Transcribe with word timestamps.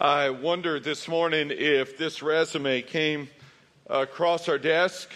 I 0.00 0.30
wondered 0.30 0.82
this 0.82 1.06
morning 1.06 1.52
if 1.52 1.96
this 1.96 2.20
resume 2.20 2.82
came 2.82 3.28
across 3.86 4.48
our 4.48 4.58
desk 4.58 5.08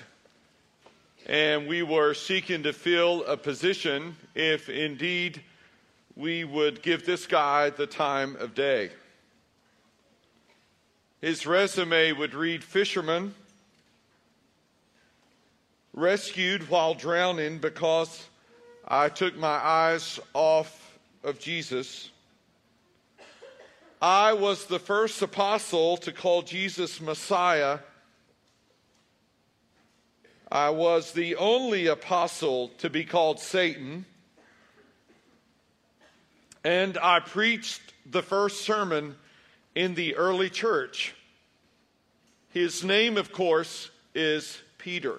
and 1.26 1.66
we 1.66 1.82
were 1.82 2.14
seeking 2.14 2.62
to 2.62 2.72
fill 2.72 3.24
a 3.24 3.36
position, 3.36 4.16
if 4.36 4.68
indeed 4.68 5.42
we 6.14 6.44
would 6.44 6.80
give 6.80 7.04
this 7.04 7.26
guy 7.26 7.70
the 7.70 7.88
time 7.88 8.36
of 8.36 8.54
day. 8.54 8.90
His 11.20 11.44
resume 11.44 12.12
would 12.12 12.34
read 12.34 12.62
fisherman, 12.62 13.34
rescued 15.92 16.70
while 16.70 16.94
drowning 16.94 17.58
because 17.58 18.28
I 18.86 19.08
took 19.08 19.36
my 19.36 19.48
eyes 19.48 20.20
off 20.34 20.98
of 21.24 21.40
Jesus. 21.40 22.10
I 24.00 24.32
was 24.32 24.66
the 24.66 24.78
first 24.78 25.20
apostle 25.22 25.96
to 25.98 26.12
call 26.12 26.42
Jesus 26.42 27.00
Messiah. 27.00 27.80
I 30.52 30.70
was 30.70 31.12
the 31.12 31.34
only 31.34 31.88
apostle 31.88 32.68
to 32.78 32.88
be 32.88 33.02
called 33.02 33.40
Satan. 33.40 34.06
And 36.62 36.96
I 36.98 37.18
preached 37.18 37.92
the 38.08 38.22
first 38.22 38.60
sermon 38.60 39.16
in 39.74 39.96
the 39.96 40.14
early 40.14 40.48
church. 40.48 41.12
His 42.50 42.84
name, 42.84 43.16
of 43.16 43.32
course, 43.32 43.90
is 44.14 44.58
Peter. 44.78 45.18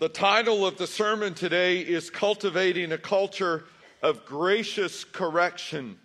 The 0.00 0.10
title 0.10 0.66
of 0.66 0.76
the 0.76 0.86
sermon 0.86 1.32
today 1.32 1.78
is 1.78 2.10
Cultivating 2.10 2.92
a 2.92 2.98
Culture 2.98 3.64
of 4.02 4.24
gracious 4.26 5.04
correction. 5.04 5.98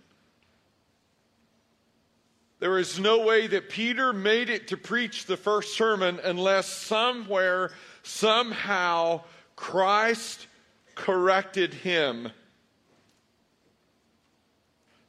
There 2.60 2.78
is 2.78 3.00
no 3.00 3.26
way 3.26 3.48
that 3.48 3.70
Peter 3.70 4.14
made 4.14 4.50
it 4.50 4.68
to 4.68 4.78
preach 4.78 5.26
the 5.26 5.38
first 5.38 5.76
sermon 5.76 6.20
unless 6.24 6.68
somewhere, 6.68 7.72
somehow, 8.04 9.22
Christ 9.56 10.46
corrected 10.94 11.74
him. 11.74 12.30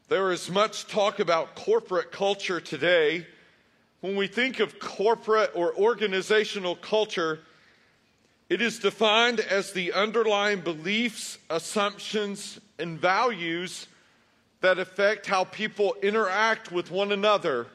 There 0.09 0.33
is 0.33 0.51
much 0.51 0.87
talk 0.87 1.21
about 1.21 1.55
corporate 1.55 2.11
culture 2.11 2.61
today. 2.61 3.27
When 4.01 4.17
we 4.17 4.27
think 4.27 4.61
of 4.61 4.79
corporate 4.79 5.53
or 5.55 5.75
organizational 5.75 6.77
culture, 6.77 7.41
it 8.53 8.61
is 8.61 8.81
defined 8.81 9.41
as 9.41 9.73
the 9.73 9.95
underlying 9.95 10.61
beliefs, 10.61 11.39
assumptions, 11.49 12.61
and 12.79 13.01
values 13.01 13.87
that 14.61 14.79
affect 14.79 15.25
how 15.25 15.45
people 15.45 15.97
interact 16.03 16.71
with 16.71 16.91
one 16.91 17.13
another. 17.13 17.67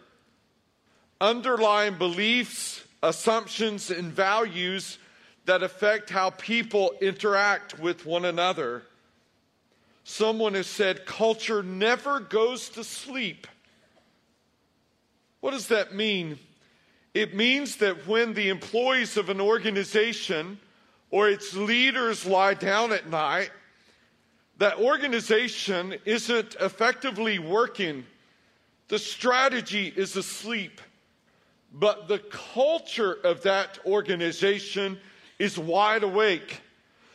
Underlying 1.19 1.97
beliefs, 1.97 2.83
assumptions, 3.01 3.89
and 3.89 4.11
values 4.11 4.99
that 5.45 5.63
affect 5.63 6.11
how 6.11 6.29
people 6.29 6.93
interact 7.01 7.79
with 7.79 8.05
one 8.05 8.23
another. 8.23 8.83
Someone 10.03 10.53
has 10.53 10.67
said 10.67 11.07
culture 11.07 11.63
never 11.63 12.19
goes 12.19 12.69
to 12.69 12.83
sleep. 12.83 13.47
What 15.39 15.53
does 15.53 15.69
that 15.69 15.95
mean? 15.95 16.37
It 17.15 17.35
means 17.35 17.77
that 17.77 18.05
when 18.05 18.35
the 18.35 18.49
employees 18.49 19.17
of 19.17 19.31
an 19.31 19.41
organization 19.41 20.59
or 21.09 21.29
its 21.29 21.53
leaders 21.53 22.25
lie 22.25 22.53
down 22.53 22.91
at 22.91 23.09
night, 23.09 23.51
that 24.57 24.77
organization 24.77 25.95
isn't 26.05 26.55
effectively 26.59 27.39
working. 27.39 28.05
The 28.87 28.99
strategy 28.99 29.93
is 29.95 30.15
asleep. 30.15 30.81
But 31.73 32.07
the 32.07 32.19
culture 32.19 33.13
of 33.13 33.43
that 33.43 33.77
organization 33.85 34.99
is 35.37 35.59
wide 35.59 36.03
awake. 36.03 36.61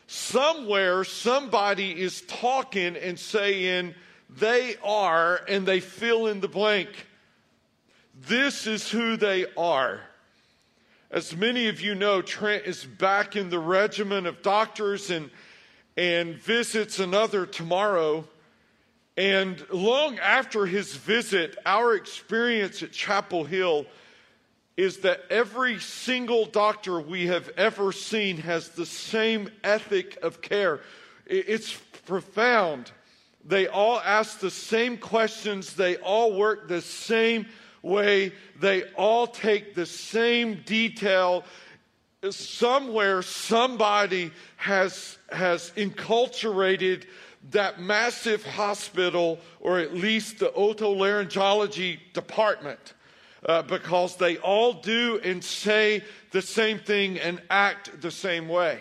Somewhere, 0.06 1.04
somebody 1.04 2.00
is 2.00 2.20
talking 2.22 2.96
and 2.96 3.18
saying 3.18 3.94
they 4.28 4.76
are, 4.84 5.40
and 5.48 5.66
they 5.66 5.80
fill 5.80 6.26
in 6.26 6.40
the 6.40 6.48
blank. 6.48 6.88
This 8.26 8.66
is 8.66 8.90
who 8.90 9.16
they 9.16 9.46
are. 9.56 10.00
As 11.12 11.36
many 11.36 11.68
of 11.68 11.82
you 11.82 11.94
know, 11.94 12.22
Trent 12.22 12.64
is 12.64 12.86
back 12.86 13.36
in 13.36 13.50
the 13.50 13.58
regimen 13.58 14.24
of 14.24 14.40
doctors 14.40 15.10
and, 15.10 15.28
and 15.94 16.36
visits 16.36 17.00
another 17.00 17.44
tomorrow. 17.44 18.24
And 19.18 19.62
long 19.70 20.18
after 20.18 20.64
his 20.64 20.96
visit, 20.96 21.58
our 21.66 21.94
experience 21.94 22.82
at 22.82 22.92
Chapel 22.92 23.44
Hill 23.44 23.84
is 24.78 25.00
that 25.00 25.20
every 25.28 25.78
single 25.80 26.46
doctor 26.46 26.98
we 26.98 27.26
have 27.26 27.50
ever 27.58 27.92
seen 27.92 28.38
has 28.38 28.70
the 28.70 28.86
same 28.86 29.50
ethic 29.62 30.16
of 30.22 30.40
care. 30.40 30.80
It's 31.26 31.74
profound. 32.06 32.90
They 33.44 33.66
all 33.66 34.00
ask 34.00 34.38
the 34.38 34.50
same 34.50 34.96
questions, 34.96 35.74
they 35.74 35.96
all 35.96 36.32
work 36.32 36.68
the 36.68 36.80
same 36.80 37.48
way. 37.82 38.32
They 38.60 38.84
all 38.96 39.26
take 39.26 39.74
the 39.74 39.86
same 39.86 40.62
detail. 40.64 41.44
Somewhere, 42.30 43.22
somebody 43.22 44.30
has, 44.56 45.18
has 45.30 45.72
enculturated 45.76 47.04
that 47.50 47.80
massive 47.80 48.44
hospital, 48.44 49.40
or 49.60 49.78
at 49.78 49.94
least 49.94 50.38
the 50.38 50.50
otolaryngology 50.50 51.98
department, 52.12 52.94
uh, 53.44 53.62
because 53.62 54.16
they 54.16 54.36
all 54.38 54.74
do 54.74 55.20
and 55.24 55.42
say 55.42 56.04
the 56.30 56.42
same 56.42 56.78
thing 56.78 57.18
and 57.18 57.42
act 57.50 58.00
the 58.00 58.10
same 58.12 58.48
way. 58.48 58.78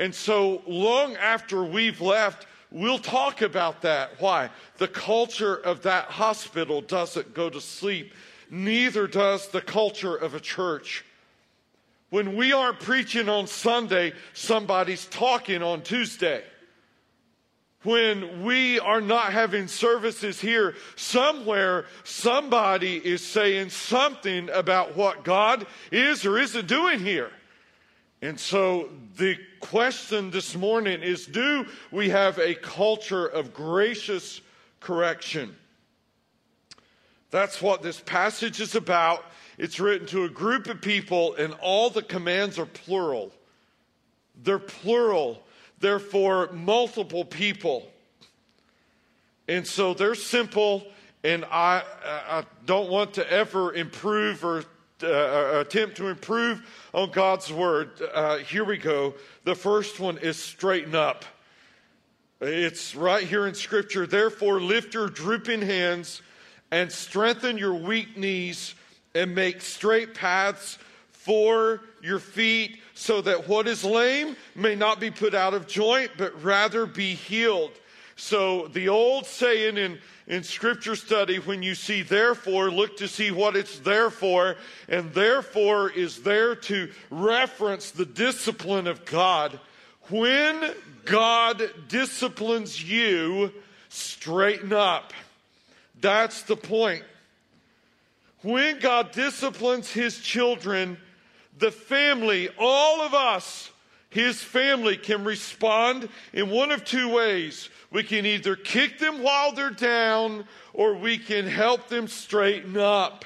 And 0.00 0.12
so, 0.12 0.62
long 0.66 1.14
after 1.16 1.62
we've 1.62 2.00
left, 2.00 2.46
We'll 2.72 2.98
talk 2.98 3.42
about 3.42 3.82
that. 3.82 4.18
Why? 4.18 4.48
The 4.78 4.88
culture 4.88 5.54
of 5.54 5.82
that 5.82 6.06
hospital 6.06 6.80
doesn't 6.80 7.34
go 7.34 7.50
to 7.50 7.60
sleep. 7.60 8.14
Neither 8.50 9.06
does 9.06 9.48
the 9.48 9.60
culture 9.60 10.16
of 10.16 10.34
a 10.34 10.40
church. 10.40 11.04
When 12.08 12.34
we 12.34 12.52
aren't 12.52 12.80
preaching 12.80 13.28
on 13.28 13.46
Sunday, 13.46 14.12
somebody's 14.32 15.06
talking 15.06 15.62
on 15.62 15.82
Tuesday. 15.82 16.42
When 17.82 18.42
we 18.44 18.78
are 18.78 19.00
not 19.00 19.32
having 19.32 19.66
services 19.66 20.40
here, 20.40 20.74
somewhere 20.94 21.86
somebody 22.04 22.96
is 22.96 23.26
saying 23.26 23.70
something 23.70 24.48
about 24.50 24.96
what 24.96 25.24
God 25.24 25.66
is 25.90 26.24
or 26.24 26.38
isn't 26.38 26.68
doing 26.68 27.00
here. 27.00 27.30
And 28.22 28.38
so 28.38 28.88
the 29.16 29.36
question 29.58 30.30
this 30.30 30.54
morning 30.54 31.02
is 31.02 31.26
do 31.26 31.66
we 31.90 32.08
have 32.10 32.38
a 32.38 32.54
culture 32.54 33.26
of 33.26 33.52
gracious 33.52 34.40
correction? 34.78 35.56
That's 37.32 37.60
what 37.60 37.82
this 37.82 37.98
passage 37.98 38.60
is 38.60 38.76
about. 38.76 39.24
It's 39.58 39.80
written 39.80 40.06
to 40.08 40.24
a 40.24 40.28
group 40.28 40.68
of 40.68 40.80
people, 40.80 41.34
and 41.34 41.54
all 41.60 41.90
the 41.90 42.02
commands 42.02 42.58
are 42.58 42.66
plural. 42.66 43.32
They're 44.40 44.58
plural, 44.58 45.42
they're 45.80 45.98
for 45.98 46.50
multiple 46.52 47.24
people. 47.24 47.88
And 49.48 49.66
so 49.66 49.94
they're 49.94 50.14
simple, 50.14 50.86
and 51.24 51.44
I, 51.46 51.82
I 52.04 52.44
don't 52.66 52.88
want 52.88 53.14
to 53.14 53.30
ever 53.30 53.74
improve 53.74 54.44
or 54.44 54.64
uh, 55.04 55.08
uh, 55.08 55.60
attempt 55.60 55.96
to 55.96 56.08
improve 56.08 56.62
on 56.92 57.10
God's 57.10 57.52
word. 57.52 57.90
Uh, 58.14 58.38
here 58.38 58.64
we 58.64 58.78
go. 58.78 59.14
The 59.44 59.54
first 59.54 60.00
one 60.00 60.18
is 60.18 60.36
straighten 60.36 60.94
up. 60.94 61.24
It's 62.40 62.96
right 62.96 63.24
here 63.24 63.46
in 63.46 63.54
Scripture. 63.54 64.06
Therefore, 64.06 64.60
lift 64.60 64.94
your 64.94 65.08
drooping 65.08 65.62
hands 65.62 66.22
and 66.70 66.90
strengthen 66.90 67.58
your 67.58 67.74
weak 67.74 68.16
knees 68.16 68.74
and 69.14 69.34
make 69.34 69.60
straight 69.60 70.14
paths 70.14 70.78
for 71.10 71.82
your 72.02 72.18
feet 72.18 72.80
so 72.94 73.20
that 73.20 73.48
what 73.48 73.68
is 73.68 73.84
lame 73.84 74.36
may 74.56 74.74
not 74.74 74.98
be 74.98 75.10
put 75.10 75.34
out 75.34 75.54
of 75.54 75.68
joint, 75.68 76.10
but 76.18 76.42
rather 76.42 76.84
be 76.84 77.14
healed. 77.14 77.70
So 78.22 78.68
the 78.68 78.88
old 78.88 79.26
saying 79.26 79.76
in 79.76 79.98
in 80.28 80.44
scripture 80.44 80.94
study, 80.94 81.38
when 81.38 81.64
you 81.64 81.74
see 81.74 82.02
therefore, 82.02 82.70
look 82.70 82.98
to 82.98 83.08
see 83.08 83.32
what 83.32 83.56
it's 83.56 83.80
there 83.80 84.10
for. 84.10 84.54
And 84.88 85.12
therefore 85.12 85.90
is 85.90 86.22
there 86.22 86.54
to 86.54 86.88
reference 87.10 87.90
the 87.90 88.06
discipline 88.06 88.86
of 88.86 89.04
God. 89.04 89.58
When 90.08 90.72
God 91.04 91.68
disciplines 91.88 92.80
you, 92.80 93.52
straighten 93.88 94.72
up. 94.72 95.12
That's 96.00 96.42
the 96.42 96.56
point. 96.56 97.02
When 98.42 98.78
God 98.78 99.10
disciplines 99.10 99.90
his 99.90 100.20
children, 100.20 100.96
the 101.58 101.72
family, 101.72 102.50
all 102.56 103.00
of 103.00 103.14
us 103.14 103.71
his 104.12 104.42
family 104.42 104.96
can 104.96 105.24
respond 105.24 106.08
in 106.32 106.50
one 106.50 106.70
of 106.70 106.84
two 106.84 107.08
ways. 107.08 107.70
We 107.90 108.02
can 108.02 108.26
either 108.26 108.56
kick 108.56 108.98
them 108.98 109.22
while 109.22 109.52
they're 109.52 109.70
down 109.70 110.44
or 110.74 110.94
we 110.94 111.18
can 111.18 111.46
help 111.46 111.88
them 111.88 112.08
straighten 112.08 112.76
up. 112.76 113.24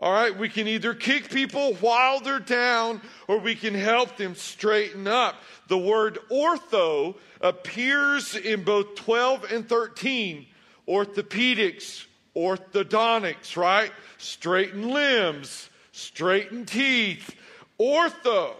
All 0.00 0.12
right, 0.12 0.36
we 0.36 0.48
can 0.48 0.68
either 0.68 0.94
kick 0.94 1.28
people 1.30 1.74
while 1.74 2.20
they're 2.20 2.38
down 2.38 3.00
or 3.26 3.38
we 3.38 3.54
can 3.54 3.74
help 3.74 4.16
them 4.16 4.34
straighten 4.34 5.08
up. 5.08 5.36
The 5.68 5.78
word 5.78 6.18
ortho 6.30 7.16
appears 7.40 8.34
in 8.34 8.64
both 8.64 8.94
12 8.96 9.52
and 9.52 9.68
13. 9.68 10.46
Orthopedics, 10.88 12.06
orthodontics, 12.34 13.56
right? 13.56 13.92
Straighten 14.18 14.88
limbs, 14.88 15.68
straighten 15.92 16.64
teeth. 16.64 17.34
Ortho. 17.78 18.54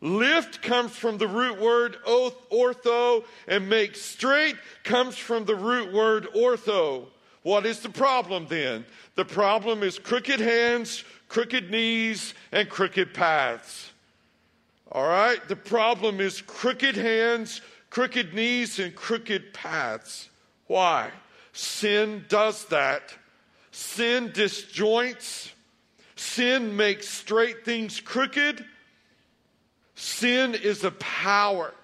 Lift 0.00 0.62
comes 0.62 0.92
from 0.96 1.18
the 1.18 1.28
root 1.28 1.60
word 1.60 1.96
ortho, 2.06 3.24
and 3.46 3.68
make 3.68 3.96
straight 3.96 4.56
comes 4.82 5.16
from 5.16 5.44
the 5.44 5.54
root 5.54 5.92
word 5.92 6.28
ortho. 6.34 7.06
What 7.42 7.66
is 7.66 7.80
the 7.80 7.90
problem 7.90 8.46
then? 8.48 8.84
The 9.14 9.24
problem 9.24 9.82
is 9.82 9.98
crooked 9.98 10.40
hands, 10.40 11.04
crooked 11.28 11.70
knees, 11.70 12.34
and 12.52 12.68
crooked 12.68 13.12
paths. 13.12 13.90
All 14.92 15.06
right? 15.06 15.46
The 15.48 15.56
problem 15.56 16.20
is 16.20 16.40
crooked 16.40 16.96
hands, 16.96 17.60
crooked 17.90 18.34
knees, 18.34 18.78
and 18.78 18.94
crooked 18.94 19.52
paths. 19.52 20.28
Why? 20.66 21.10
Sin 21.52 22.24
does 22.28 22.64
that. 22.66 23.14
Sin 23.70 24.30
disjoints. 24.30 25.50
Sin 26.16 26.76
makes 26.76 27.08
straight 27.08 27.64
things 27.64 28.00
crooked. 28.00 28.64
Sin 30.00 30.54
is 30.54 30.82
a 30.82 30.92
power. 30.92 31.74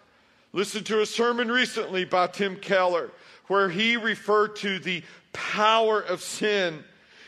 Listen 0.55 0.83
to 0.85 1.03
a 1.03 1.07
sermon 1.07 1.49
recently 1.49 2.07
by 2.07 2.27
Tim 2.29 2.57
Keller 2.57 3.11
where 3.49 3.69
he 3.69 3.99
referred 3.99 4.57
to 4.57 4.79
the 4.79 5.03
power 5.35 6.01
of 6.01 6.23
sin. 6.23 6.83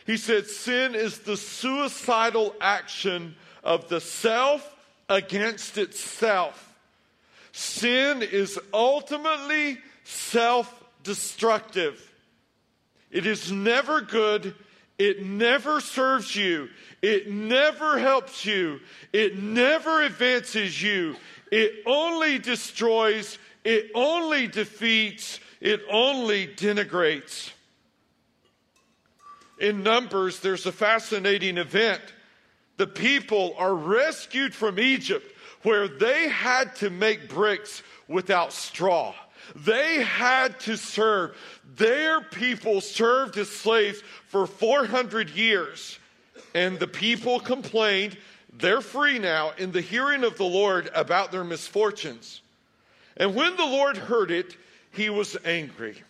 He 0.06 0.16
said, 0.16 0.46
Sin 0.46 0.94
is 0.94 1.18
the 1.18 1.36
suicidal 1.36 2.54
action 2.58 3.36
of 3.62 3.90
the 3.90 4.00
self 4.00 4.74
against 5.10 5.76
itself. 5.76 6.74
Sin 7.52 8.22
is 8.22 8.58
ultimately 8.72 9.76
self 10.04 10.72
destructive. 11.02 12.02
It 13.10 13.26
is 13.26 13.52
never 13.52 14.00
good. 14.00 14.54
It 14.98 15.22
never 15.22 15.80
serves 15.80 16.34
you. 16.34 16.68
It 17.02 17.30
never 17.30 17.98
helps 17.98 18.44
you. 18.44 18.80
It 19.12 19.38
never 19.38 20.02
advances 20.02 20.82
you. 20.82 21.16
It 21.52 21.84
only 21.86 22.38
destroys. 22.38 23.38
It 23.64 23.90
only 23.94 24.48
defeats. 24.48 25.38
It 25.60 25.82
only 25.90 26.48
denigrates. 26.48 27.52
In 29.60 29.82
Numbers, 29.82 30.40
there's 30.40 30.66
a 30.66 30.72
fascinating 30.72 31.58
event. 31.58 32.02
The 32.76 32.86
people 32.86 33.54
are 33.58 33.74
rescued 33.74 34.54
from 34.54 34.78
Egypt 34.78 35.34
where 35.62 35.88
they 35.88 36.28
had 36.28 36.74
to 36.76 36.90
make 36.90 37.28
bricks 37.28 37.82
without 38.06 38.52
straw. 38.52 39.14
They 39.54 40.02
had 40.02 40.58
to 40.60 40.76
serve. 40.76 41.36
Their 41.76 42.20
people 42.20 42.80
served 42.80 43.36
as 43.36 43.48
slaves 43.48 44.02
for 44.26 44.46
400 44.46 45.30
years. 45.30 45.98
And 46.54 46.78
the 46.78 46.86
people 46.86 47.40
complained, 47.40 48.16
they're 48.52 48.80
free 48.80 49.18
now, 49.18 49.52
in 49.58 49.72
the 49.72 49.80
hearing 49.80 50.24
of 50.24 50.36
the 50.36 50.44
Lord 50.44 50.90
about 50.94 51.30
their 51.30 51.44
misfortunes. 51.44 52.40
And 53.16 53.34
when 53.34 53.56
the 53.56 53.66
Lord 53.66 53.96
heard 53.96 54.30
it, 54.30 54.56
he 54.92 55.10
was 55.10 55.36
angry. 55.44 56.02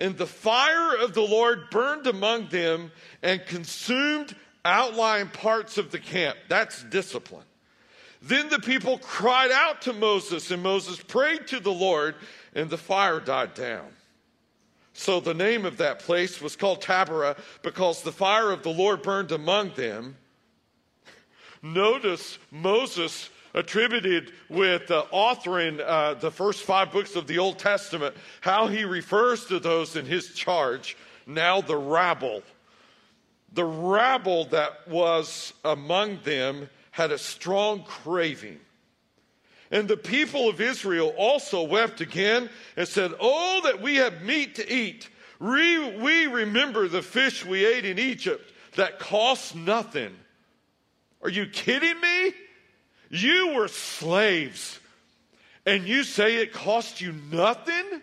And 0.00 0.16
the 0.16 0.26
fire 0.26 0.96
of 0.96 1.14
the 1.14 1.22
Lord 1.22 1.70
burned 1.70 2.06
among 2.06 2.48
them 2.48 2.90
and 3.22 3.44
consumed 3.46 4.34
outlying 4.64 5.28
parts 5.28 5.78
of 5.78 5.90
the 5.90 5.98
camp. 5.98 6.36
That's 6.48 6.82
discipline. 6.84 7.44
Then 8.22 8.48
the 8.50 8.58
people 8.58 8.98
cried 8.98 9.50
out 9.50 9.82
to 9.82 9.92
Moses, 9.92 10.50
and 10.50 10.62
Moses 10.62 10.98
prayed 11.02 11.46
to 11.48 11.60
the 11.60 11.72
Lord, 11.72 12.14
and 12.54 12.70
the 12.70 12.78
fire 12.78 13.20
died 13.20 13.54
down. 13.54 13.86
So 14.92 15.20
the 15.20 15.34
name 15.34 15.64
of 15.64 15.76
that 15.78 16.00
place 16.00 16.40
was 16.40 16.56
called 16.56 16.82
Taberah 16.82 17.38
because 17.62 18.02
the 18.02 18.12
fire 18.12 18.50
of 18.50 18.62
the 18.62 18.70
Lord 18.70 19.02
burned 19.02 19.32
among 19.32 19.72
them. 19.74 20.16
Notice 21.62 22.38
Moses 22.50 23.30
attributed 23.54 24.32
with 24.48 24.90
uh, 24.90 25.04
authoring 25.12 25.80
uh, 25.84 26.14
the 26.14 26.30
first 26.30 26.62
five 26.62 26.92
books 26.92 27.16
of 27.16 27.26
the 27.26 27.38
Old 27.38 27.58
Testament, 27.58 28.14
how 28.40 28.66
he 28.66 28.84
refers 28.84 29.46
to 29.46 29.58
those 29.58 29.96
in 29.96 30.06
his 30.06 30.34
charge, 30.34 30.96
now 31.26 31.60
the 31.60 31.76
rabble. 31.76 32.42
The 33.52 33.64
rabble 33.64 34.44
that 34.46 34.86
was 34.88 35.52
among 35.64 36.20
them 36.22 36.68
had 36.92 37.10
a 37.10 37.18
strong 37.18 37.82
craving. 37.82 38.60
And 39.70 39.86
the 39.86 39.96
people 39.96 40.48
of 40.48 40.60
Israel 40.60 41.14
also 41.16 41.62
wept 41.62 42.00
again 42.00 42.50
and 42.76 42.88
said, 42.88 43.12
Oh, 43.20 43.60
that 43.64 43.80
we 43.80 43.96
have 43.96 44.22
meat 44.22 44.56
to 44.56 44.72
eat. 44.72 45.08
We, 45.38 45.96
we 45.96 46.26
remember 46.26 46.88
the 46.88 47.02
fish 47.02 47.44
we 47.46 47.64
ate 47.64 47.84
in 47.84 47.98
Egypt 47.98 48.52
that 48.76 48.98
cost 48.98 49.54
nothing. 49.54 50.14
Are 51.22 51.30
you 51.30 51.46
kidding 51.46 52.00
me? 52.00 52.32
You 53.10 53.54
were 53.54 53.68
slaves, 53.68 54.78
and 55.66 55.84
you 55.84 56.04
say 56.04 56.36
it 56.36 56.52
cost 56.52 57.00
you 57.00 57.12
nothing? 57.32 58.02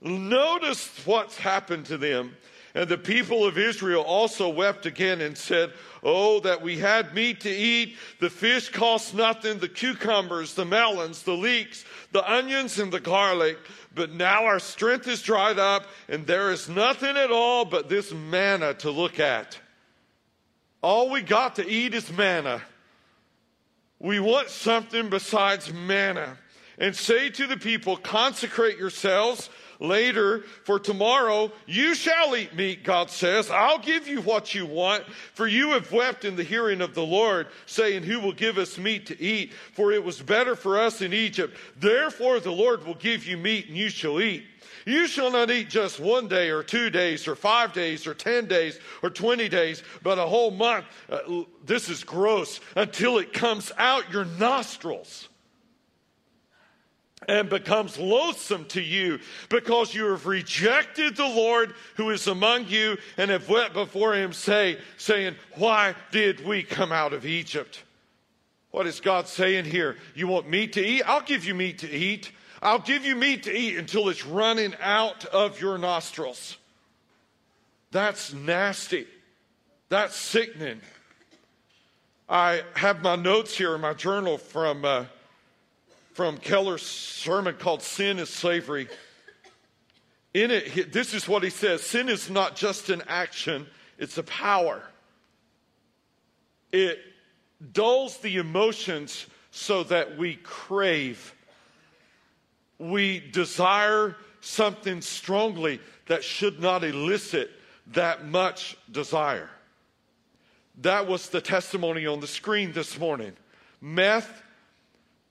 Notice 0.00 0.88
what's 1.04 1.36
happened 1.36 1.86
to 1.86 1.98
them. 1.98 2.36
And 2.78 2.88
the 2.88 2.96
people 2.96 3.44
of 3.44 3.58
Israel 3.58 4.02
also 4.02 4.48
wept 4.48 4.86
again 4.86 5.20
and 5.20 5.36
said, 5.36 5.72
Oh, 6.04 6.38
that 6.40 6.62
we 6.62 6.78
had 6.78 7.12
meat 7.12 7.40
to 7.40 7.50
eat. 7.50 7.96
The 8.20 8.30
fish 8.30 8.68
cost 8.68 9.16
nothing, 9.16 9.58
the 9.58 9.68
cucumbers, 9.68 10.54
the 10.54 10.64
melons, 10.64 11.24
the 11.24 11.32
leeks, 11.32 11.84
the 12.12 12.22
onions, 12.32 12.78
and 12.78 12.92
the 12.92 13.00
garlic. 13.00 13.58
But 13.96 14.12
now 14.12 14.44
our 14.44 14.60
strength 14.60 15.08
is 15.08 15.22
dried 15.22 15.58
up, 15.58 15.88
and 16.08 16.24
there 16.24 16.52
is 16.52 16.68
nothing 16.68 17.16
at 17.16 17.32
all 17.32 17.64
but 17.64 17.88
this 17.88 18.12
manna 18.12 18.74
to 18.74 18.92
look 18.92 19.18
at. 19.18 19.58
All 20.80 21.10
we 21.10 21.20
got 21.20 21.56
to 21.56 21.68
eat 21.68 21.94
is 21.94 22.12
manna. 22.12 22.62
We 23.98 24.20
want 24.20 24.50
something 24.50 25.10
besides 25.10 25.72
manna. 25.72 26.38
And 26.78 26.94
say 26.94 27.28
to 27.30 27.48
the 27.48 27.56
people, 27.56 27.96
consecrate 27.96 28.78
yourselves 28.78 29.50
later, 29.80 30.40
for 30.64 30.78
tomorrow 30.78 31.52
you 31.66 31.94
shall 31.94 32.36
eat 32.36 32.54
meat, 32.54 32.84
God 32.84 33.10
says. 33.10 33.50
I'll 33.50 33.78
give 33.78 34.08
you 34.08 34.20
what 34.20 34.54
you 34.54 34.66
want, 34.66 35.04
for 35.34 35.46
you 35.46 35.70
have 35.70 35.92
wept 35.92 36.24
in 36.24 36.36
the 36.36 36.44
hearing 36.44 36.80
of 36.80 36.94
the 36.94 37.04
Lord, 37.04 37.48
saying, 37.66 38.02
Who 38.02 38.20
will 38.20 38.32
give 38.32 38.58
us 38.58 38.78
meat 38.78 39.06
to 39.06 39.20
eat? 39.20 39.52
For 39.72 39.92
it 39.92 40.02
was 40.02 40.20
better 40.20 40.56
for 40.56 40.78
us 40.78 41.00
in 41.00 41.12
Egypt. 41.12 41.56
Therefore 41.76 42.40
the 42.40 42.52
Lord 42.52 42.84
will 42.86 42.94
give 42.94 43.26
you 43.26 43.36
meat, 43.36 43.68
and 43.68 43.76
you 43.76 43.88
shall 43.88 44.20
eat. 44.20 44.44
You 44.84 45.06
shall 45.06 45.30
not 45.30 45.50
eat 45.50 45.68
just 45.68 46.00
one 46.00 46.28
day 46.28 46.48
or 46.48 46.62
two 46.62 46.88
days 46.88 47.28
or 47.28 47.36
five 47.36 47.74
days 47.74 48.06
or 48.06 48.14
10 48.14 48.46
days 48.46 48.78
or 49.02 49.10
20 49.10 49.46
days, 49.48 49.82
but 50.02 50.18
a 50.18 50.22
whole 50.22 50.50
month. 50.50 50.86
Uh, 51.10 51.42
this 51.64 51.90
is 51.90 52.04
gross 52.04 52.60
until 52.74 53.18
it 53.18 53.34
comes 53.34 53.70
out 53.76 54.10
your 54.10 54.24
nostrils 54.24 55.28
and 57.28 57.50
becomes 57.50 57.98
loathsome 57.98 58.64
to 58.64 58.80
you 58.80 59.20
because 59.50 59.94
you 59.94 60.06
have 60.06 60.26
rejected 60.26 61.14
the 61.14 61.28
Lord 61.28 61.74
who 61.96 62.08
is 62.10 62.26
among 62.26 62.66
you 62.68 62.96
and 63.18 63.30
have 63.30 63.48
wept 63.48 63.74
before 63.74 64.14
him 64.14 64.32
say, 64.32 64.78
saying, 64.96 65.36
why 65.52 65.94
did 66.10 66.44
we 66.44 66.62
come 66.62 66.90
out 66.90 67.12
of 67.12 67.26
Egypt? 67.26 67.84
What 68.70 68.86
is 68.86 69.00
God 69.00 69.28
saying 69.28 69.66
here? 69.66 69.96
You 70.14 70.26
want 70.26 70.48
meat 70.48 70.72
to 70.72 70.84
eat? 70.84 71.02
I'll 71.06 71.20
give 71.20 71.44
you 71.44 71.54
meat 71.54 71.78
to 71.80 71.90
eat. 71.90 72.32
I'll 72.62 72.78
give 72.78 73.04
you 73.04 73.14
meat 73.14 73.44
to 73.44 73.56
eat 73.56 73.76
until 73.76 74.08
it's 74.08 74.26
running 74.26 74.74
out 74.80 75.26
of 75.26 75.60
your 75.60 75.78
nostrils. 75.78 76.56
That's 77.90 78.32
nasty. 78.32 79.06
That's 79.90 80.16
sickening. 80.16 80.80
I 82.28 82.62
have 82.74 83.00
my 83.02 83.16
notes 83.16 83.56
here 83.56 83.74
in 83.74 83.80
my 83.80 83.94
journal 83.94 84.36
from, 84.36 84.84
uh, 84.84 85.04
from 86.18 86.36
Keller's 86.36 86.82
sermon 86.82 87.54
called 87.54 87.80
Sin 87.80 88.18
is 88.18 88.28
Slavery. 88.28 88.88
In 90.34 90.50
it, 90.50 90.92
this 90.92 91.14
is 91.14 91.28
what 91.28 91.44
he 91.44 91.50
says 91.50 91.80
Sin 91.84 92.08
is 92.08 92.28
not 92.28 92.56
just 92.56 92.90
an 92.90 93.04
action, 93.06 93.68
it's 93.98 94.18
a 94.18 94.24
power. 94.24 94.82
It 96.72 96.98
dulls 97.72 98.16
the 98.16 98.38
emotions 98.38 99.26
so 99.52 99.84
that 99.84 100.18
we 100.18 100.34
crave 100.34 101.36
we 102.80 103.20
desire 103.20 104.16
something 104.40 105.00
strongly 105.00 105.78
that 106.06 106.24
should 106.24 106.58
not 106.58 106.82
elicit 106.82 107.48
that 107.92 108.26
much 108.26 108.76
desire. 108.90 109.50
That 110.80 111.06
was 111.06 111.28
the 111.28 111.40
testimony 111.40 112.06
on 112.06 112.18
the 112.18 112.26
screen 112.26 112.72
this 112.72 112.98
morning. 112.98 113.34
Meth 113.80 114.42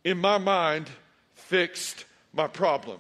in 0.08 0.18
my 0.18 0.38
mind, 0.38 0.90
fixed 1.34 2.06
my 2.32 2.48
problem. 2.48 2.98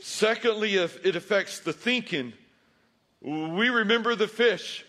Secondly, 0.00 0.76
if 0.76 1.04
it 1.04 1.16
affects 1.16 1.60
the 1.60 1.74
thinking. 1.74 2.32
We 3.20 3.68
remember 3.68 4.14
the 4.14 4.26
fish. 4.26 4.86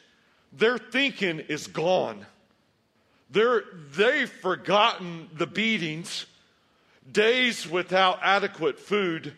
Their 0.54 0.78
thinking 0.78 1.42
is 1.42 1.68
gone. 1.68 2.26
They're, 3.30 3.64
they've 3.98 4.30
forgotten 4.30 5.30
the 5.34 5.46
beatings, 5.46 6.26
days 7.12 7.68
without 7.68 8.20
adequate 8.24 8.80
food, 8.80 9.34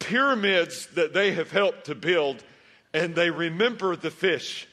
pyramids 0.00 0.88
that 0.96 1.14
they 1.14 1.30
have 1.30 1.52
helped 1.52 1.86
to 1.86 1.94
build, 1.94 2.42
and 2.92 3.14
they 3.14 3.30
remember 3.30 3.94
the 3.94 4.10
fish. 4.10 4.66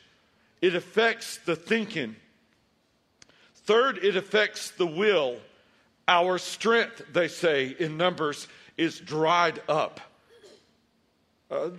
It 0.60 0.74
affects 0.74 1.38
the 1.46 1.56
thinking. 1.56 2.16
Third, 3.54 4.04
it 4.04 4.16
affects 4.16 4.72
the 4.72 4.88
will. 4.88 5.38
Our 6.08 6.38
strength, 6.38 7.02
they 7.12 7.28
say 7.28 7.76
in 7.80 7.98
Numbers, 7.98 8.48
is 8.78 9.00
dried 9.00 9.62
up. 9.68 10.00
Uh, 11.50 11.70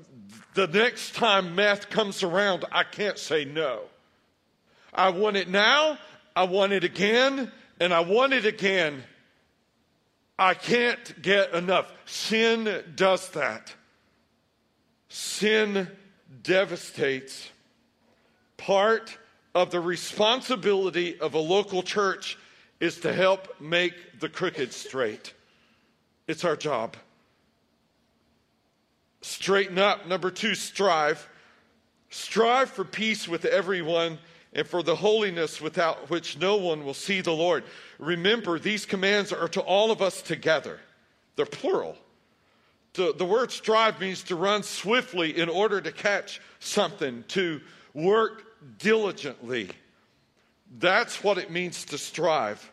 the 0.54 0.66
next 0.66 1.14
time 1.14 1.54
meth 1.54 1.90
comes 1.90 2.22
around, 2.22 2.64
I 2.72 2.84
can't 2.84 3.18
say 3.18 3.44
no. 3.44 3.82
I 4.94 5.10
want 5.10 5.36
it 5.36 5.48
now, 5.48 5.98
I 6.34 6.44
want 6.44 6.72
it 6.72 6.84
again, 6.84 7.52
and 7.80 7.92
I 7.92 8.00
want 8.00 8.32
it 8.32 8.46
again. 8.46 9.02
I 10.38 10.54
can't 10.54 11.22
get 11.22 11.52
enough. 11.54 11.92
Sin 12.04 12.82
does 12.94 13.28
that. 13.30 13.74
Sin 15.08 15.88
devastates. 16.42 17.50
Part 18.56 19.16
of 19.54 19.70
the 19.70 19.80
responsibility 19.80 21.18
of 21.20 21.34
a 21.34 21.38
local 21.38 21.82
church 21.82 22.38
is 22.80 23.00
to 23.00 23.12
help 23.12 23.60
make 23.60 24.20
the 24.20 24.28
crooked 24.28 24.72
straight. 24.72 25.32
It's 26.26 26.44
our 26.44 26.56
job. 26.56 26.96
Straighten 29.22 29.78
up. 29.78 30.06
Number 30.06 30.30
two, 30.30 30.54
strive. 30.54 31.28
Strive 32.10 32.70
for 32.70 32.84
peace 32.84 33.26
with 33.26 33.44
everyone 33.44 34.18
and 34.52 34.66
for 34.66 34.82
the 34.82 34.96
holiness 34.96 35.60
without 35.60 36.08
which 36.08 36.38
no 36.38 36.56
one 36.56 36.84
will 36.84 36.94
see 36.94 37.20
the 37.20 37.32
Lord. 37.32 37.64
Remember, 37.98 38.58
these 38.58 38.86
commands 38.86 39.32
are 39.32 39.48
to 39.48 39.60
all 39.60 39.90
of 39.90 40.00
us 40.00 40.22
together, 40.22 40.80
they're 41.36 41.46
plural. 41.46 41.96
The, 42.94 43.12
the 43.14 43.26
word 43.26 43.52
strive 43.52 44.00
means 44.00 44.22
to 44.24 44.36
run 44.36 44.62
swiftly 44.62 45.38
in 45.38 45.50
order 45.50 45.82
to 45.82 45.92
catch 45.92 46.40
something, 46.60 47.24
to 47.28 47.60
work 47.92 48.44
diligently. 48.78 49.68
That's 50.78 51.22
what 51.22 51.38
it 51.38 51.50
means 51.50 51.84
to 51.86 51.98
strive. 51.98 52.70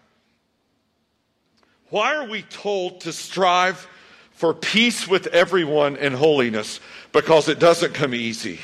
Why 1.89 2.15
are 2.15 2.27
we 2.27 2.41
told 2.43 3.01
to 3.01 3.13
strive 3.13 3.87
for 4.31 4.53
peace 4.53 5.07
with 5.07 5.27
everyone 5.27 5.95
and 5.97 6.15
holiness? 6.15 6.79
Because 7.11 7.47
it 7.49 7.59
doesn't 7.59 7.93
come 7.93 8.15
easy. 8.15 8.59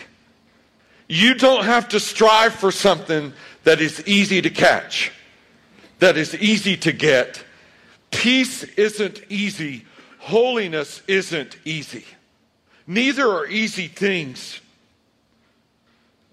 You 1.07 1.36
don't 1.36 1.65
have 1.65 1.89
to 1.89 2.00
strive 2.00 2.53
for 2.53 2.71
something 2.71 3.33
that 3.63 3.81
is 3.81 4.03
easy 4.07 4.41
to 4.41 4.50
catch, 4.50 5.12
that 6.00 6.17
is 6.17 6.36
easy 6.36 6.77
to 6.77 6.91
get. 6.91 7.43
Peace 8.12 8.63
isn't 8.63 9.21
easy, 9.29 9.86
holiness 10.19 11.01
isn't 11.07 11.57
easy. 11.65 12.05
Neither 12.88 13.27
are 13.27 13.45
easy 13.48 13.88
things. 13.88 14.59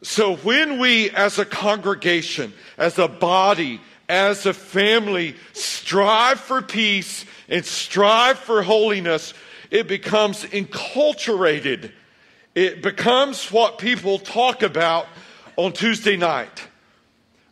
So 0.02 0.36
when 0.36 0.78
we, 0.78 1.10
as 1.10 1.38
a 1.38 1.44
congregation, 1.44 2.52
as 2.76 2.98
a 2.98 3.08
body, 3.08 3.80
as 4.08 4.46
a 4.46 4.52
family 4.52 5.36
strive 5.52 6.38
for 6.38 6.62
peace 6.62 7.24
and 7.48 7.64
strive 7.64 8.38
for 8.38 8.62
holiness, 8.62 9.34
it 9.70 9.88
becomes 9.88 10.44
enculturated. 10.44 11.92
It 12.54 12.82
becomes 12.82 13.50
what 13.50 13.78
people 13.78 14.18
talk 14.18 14.62
about 14.62 15.06
on 15.56 15.72
Tuesday 15.72 16.16
night. 16.16 16.68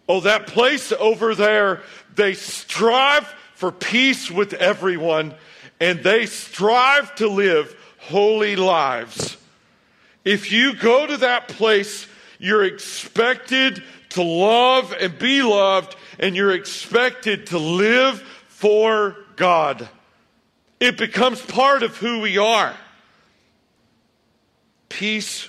Oh, 0.09 0.21
that 0.21 0.47
place 0.47 0.93
over 0.93 1.35
there, 1.35 1.83
they 2.15 2.35
strive 2.35 3.27
for 3.55 3.73
peace 3.73 4.31
with 4.31 4.53
everyone 4.55 5.35
and 5.81 6.03
they 6.03 6.27
strive 6.27 7.15
to 7.17 7.29
live 7.29 7.75
holy 7.99 8.57
lives. 8.57 9.37
If 10.25 10.53
you 10.53 10.75
go 10.75 11.07
to 11.07 11.17
that 11.19 11.49
place, 11.49 12.07
you're 12.45 12.65
expected 12.65 13.83
to 14.11 14.23
love 14.23 14.95
and 15.01 15.19
be 15.19 15.43
loved 15.43 15.97
and 16.19 16.37
you're 16.37 16.55
expected 16.55 17.47
to 17.49 17.59
live 17.59 18.21
for 18.49 19.17
God. 19.37 19.89
It 20.79 20.99
becomes 20.99 21.41
part 21.41 21.83
of 21.83 21.97
who 21.97 22.21
we 22.21 22.37
are. 22.37 22.75
Peace 24.91 25.49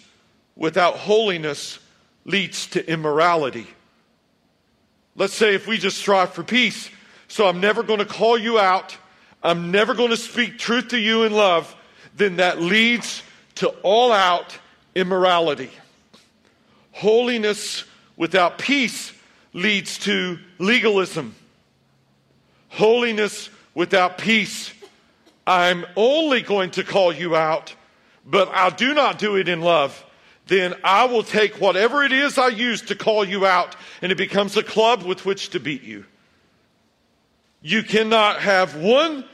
without 0.56 0.96
holiness 0.96 1.80
leads 2.24 2.68
to 2.68 2.90
immorality. 2.90 3.68
Let's 5.18 5.34
say 5.34 5.54
if 5.54 5.68
we 5.68 5.78
just 5.78 5.98
strive 5.98 6.34
for 6.34 6.44
peace, 6.44 6.90
so 7.28 7.46
I'm 7.46 7.60
never 7.60 7.84
going 7.84 8.00
to 8.00 8.06
call 8.06 8.38
you 8.38 8.58
out, 8.58 8.98
I'm 9.44 9.70
never 9.70 9.94
going 9.94 10.12
to 10.12 10.18
speak 10.18 10.58
truth 10.58 10.90
to 10.90 10.98
you 10.98 11.24
in 11.24 11.34
love, 11.34 11.76
then 12.16 12.38
that 12.38 12.62
leads 12.62 13.22
to 13.56 13.68
all 13.84 14.14
out 14.14 14.58
immorality. 14.96 15.72
Holiness 16.96 17.84
without 18.16 18.58
peace 18.58 19.12
leads 19.52 19.98
to 20.00 20.40
legalism. 20.60 21.36
Holiness 22.70 23.50
without 23.74 24.18
peace. 24.18 24.74
I'm 25.46 25.86
only 25.98 26.42
going 26.42 26.72
to 26.72 26.86
call 26.86 27.12
you 27.12 27.36
out, 27.36 27.76
but 28.26 28.48
I 28.48 28.70
do 28.70 28.94
not 28.94 29.20
do 29.20 29.36
it 29.36 29.50
in 29.50 29.60
love. 29.60 30.06
Then 30.48 30.74
I 30.86 31.04
will 31.04 31.24
take 31.24 31.60
whatever 31.60 32.02
it 32.06 32.14
is 32.14 32.38
I 32.38 32.48
use 32.48 32.82
to 32.84 32.96
call 32.96 33.26
you 33.26 33.46
out, 33.46 33.76
and 34.02 34.10
it 34.10 34.18
becomes 34.18 34.56
a 34.56 34.64
club 34.64 35.04
with 35.04 35.26
which 35.26 35.50
to 35.50 35.60
beat 35.60 35.84
you. 35.84 36.06
You 37.62 37.84
cannot 37.84 38.40
have 38.40 38.78
one 38.78 39.26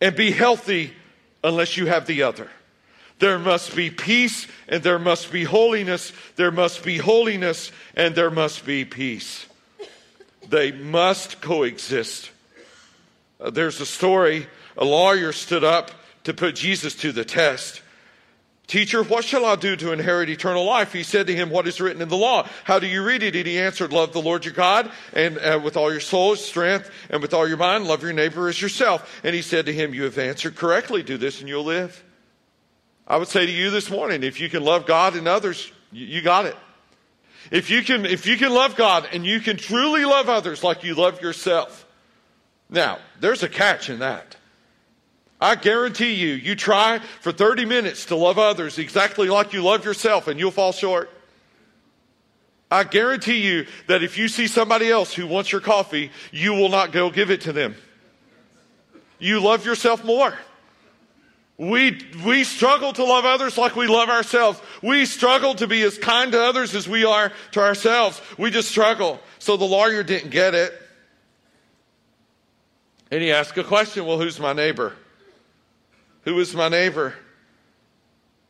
and 0.00 0.16
be 0.16 0.30
healthy 0.30 0.94
unless 1.42 1.76
you 1.76 1.84
have 1.88 2.06
the 2.06 2.22
other. 2.22 2.48
There 3.18 3.38
must 3.38 3.76
be 3.76 3.90
peace 3.90 4.46
and 4.68 4.82
there 4.82 4.98
must 4.98 5.30
be 5.30 5.44
holiness. 5.44 6.12
There 6.36 6.50
must 6.50 6.84
be 6.84 6.98
holiness 6.98 7.70
and 7.94 8.14
there 8.14 8.30
must 8.30 8.66
be 8.66 8.84
peace. 8.84 9.46
They 10.48 10.72
must 10.72 11.40
coexist. 11.40 12.30
Uh, 13.40 13.50
there's 13.50 13.80
a 13.80 13.86
story 13.86 14.46
a 14.76 14.84
lawyer 14.84 15.32
stood 15.32 15.64
up 15.64 15.90
to 16.24 16.34
put 16.34 16.56
Jesus 16.56 16.94
to 16.96 17.12
the 17.12 17.24
test. 17.24 17.80
Teacher, 18.66 19.02
what 19.02 19.24
shall 19.24 19.44
I 19.44 19.56
do 19.56 19.76
to 19.76 19.92
inherit 19.92 20.30
eternal 20.30 20.64
life? 20.64 20.92
He 20.92 21.02
said 21.02 21.26
to 21.26 21.34
him, 21.34 21.50
What 21.50 21.68
is 21.68 21.82
written 21.82 22.00
in 22.00 22.08
the 22.08 22.16
law? 22.16 22.48
How 22.64 22.78
do 22.78 22.86
you 22.86 23.04
read 23.04 23.22
it? 23.22 23.36
And 23.36 23.46
he 23.46 23.58
answered, 23.58 23.92
Love 23.92 24.14
the 24.14 24.22
Lord 24.22 24.46
your 24.46 24.54
God, 24.54 24.90
and 25.12 25.36
uh, 25.38 25.60
with 25.62 25.76
all 25.76 25.92
your 25.92 26.00
soul, 26.00 26.34
strength, 26.34 26.90
and 27.10 27.20
with 27.20 27.34
all 27.34 27.46
your 27.46 27.58
mind, 27.58 27.84
love 27.84 28.02
your 28.02 28.14
neighbor 28.14 28.48
as 28.48 28.60
yourself. 28.60 29.20
And 29.22 29.34
he 29.34 29.42
said 29.42 29.66
to 29.66 29.72
him, 29.72 29.92
You 29.92 30.04
have 30.04 30.16
answered 30.16 30.56
correctly. 30.56 31.02
Do 31.02 31.18
this 31.18 31.40
and 31.40 31.48
you'll 31.48 31.64
live. 31.64 32.02
I 33.06 33.16
would 33.16 33.28
say 33.28 33.44
to 33.44 33.52
you 33.52 33.70
this 33.70 33.90
morning, 33.90 34.22
if 34.22 34.40
you 34.40 34.48
can 34.48 34.64
love 34.64 34.86
God 34.86 35.14
and 35.14 35.28
others, 35.28 35.70
you 35.92 36.22
got 36.22 36.46
it. 36.46 36.56
If 37.50 37.68
you 37.68 37.82
can, 37.82 38.06
if 38.06 38.26
you 38.26 38.36
can 38.36 38.52
love 38.52 38.76
God 38.76 39.06
and 39.12 39.26
you 39.26 39.40
can 39.40 39.56
truly 39.56 40.04
love 40.04 40.28
others 40.28 40.64
like 40.64 40.82
you 40.82 40.94
love 40.94 41.20
yourself. 41.20 41.86
Now, 42.70 42.98
there's 43.20 43.42
a 43.42 43.48
catch 43.48 43.90
in 43.90 43.98
that. 43.98 44.36
I 45.40 45.56
guarantee 45.56 46.14
you, 46.14 46.34
you 46.34 46.54
try 46.54 47.00
for 47.20 47.30
30 47.30 47.66
minutes 47.66 48.06
to 48.06 48.16
love 48.16 48.38
others 48.38 48.78
exactly 48.78 49.28
like 49.28 49.52
you 49.52 49.62
love 49.62 49.84
yourself 49.84 50.26
and 50.26 50.40
you'll 50.40 50.50
fall 50.50 50.72
short. 50.72 51.10
I 52.70 52.84
guarantee 52.84 53.46
you 53.46 53.66
that 53.86 54.02
if 54.02 54.16
you 54.16 54.28
see 54.28 54.46
somebody 54.46 54.90
else 54.90 55.12
who 55.12 55.26
wants 55.26 55.52
your 55.52 55.60
coffee, 55.60 56.10
you 56.32 56.54
will 56.54 56.70
not 56.70 56.92
go 56.92 57.10
give 57.10 57.30
it 57.30 57.42
to 57.42 57.52
them. 57.52 57.76
You 59.18 59.40
love 59.40 59.66
yourself 59.66 60.02
more. 60.02 60.36
We, 61.56 62.00
we 62.24 62.42
struggle 62.42 62.92
to 62.94 63.04
love 63.04 63.24
others 63.24 63.56
like 63.56 63.76
we 63.76 63.86
love 63.86 64.08
ourselves. 64.08 64.60
We 64.82 65.06
struggle 65.06 65.54
to 65.56 65.68
be 65.68 65.82
as 65.82 65.96
kind 65.98 66.32
to 66.32 66.42
others 66.42 66.74
as 66.74 66.88
we 66.88 67.04
are 67.04 67.32
to 67.52 67.60
ourselves. 67.60 68.20
We 68.36 68.50
just 68.50 68.68
struggle. 68.68 69.20
So 69.38 69.56
the 69.56 69.64
lawyer 69.64 70.02
didn't 70.02 70.30
get 70.30 70.54
it. 70.54 70.72
And 73.10 73.22
he 73.22 73.30
asked 73.30 73.56
a 73.56 73.62
question 73.62 74.04
Well, 74.04 74.18
who's 74.18 74.40
my 74.40 74.52
neighbor? 74.52 74.94
Who 76.22 76.38
is 76.40 76.54
my 76.54 76.68
neighbor? 76.68 77.14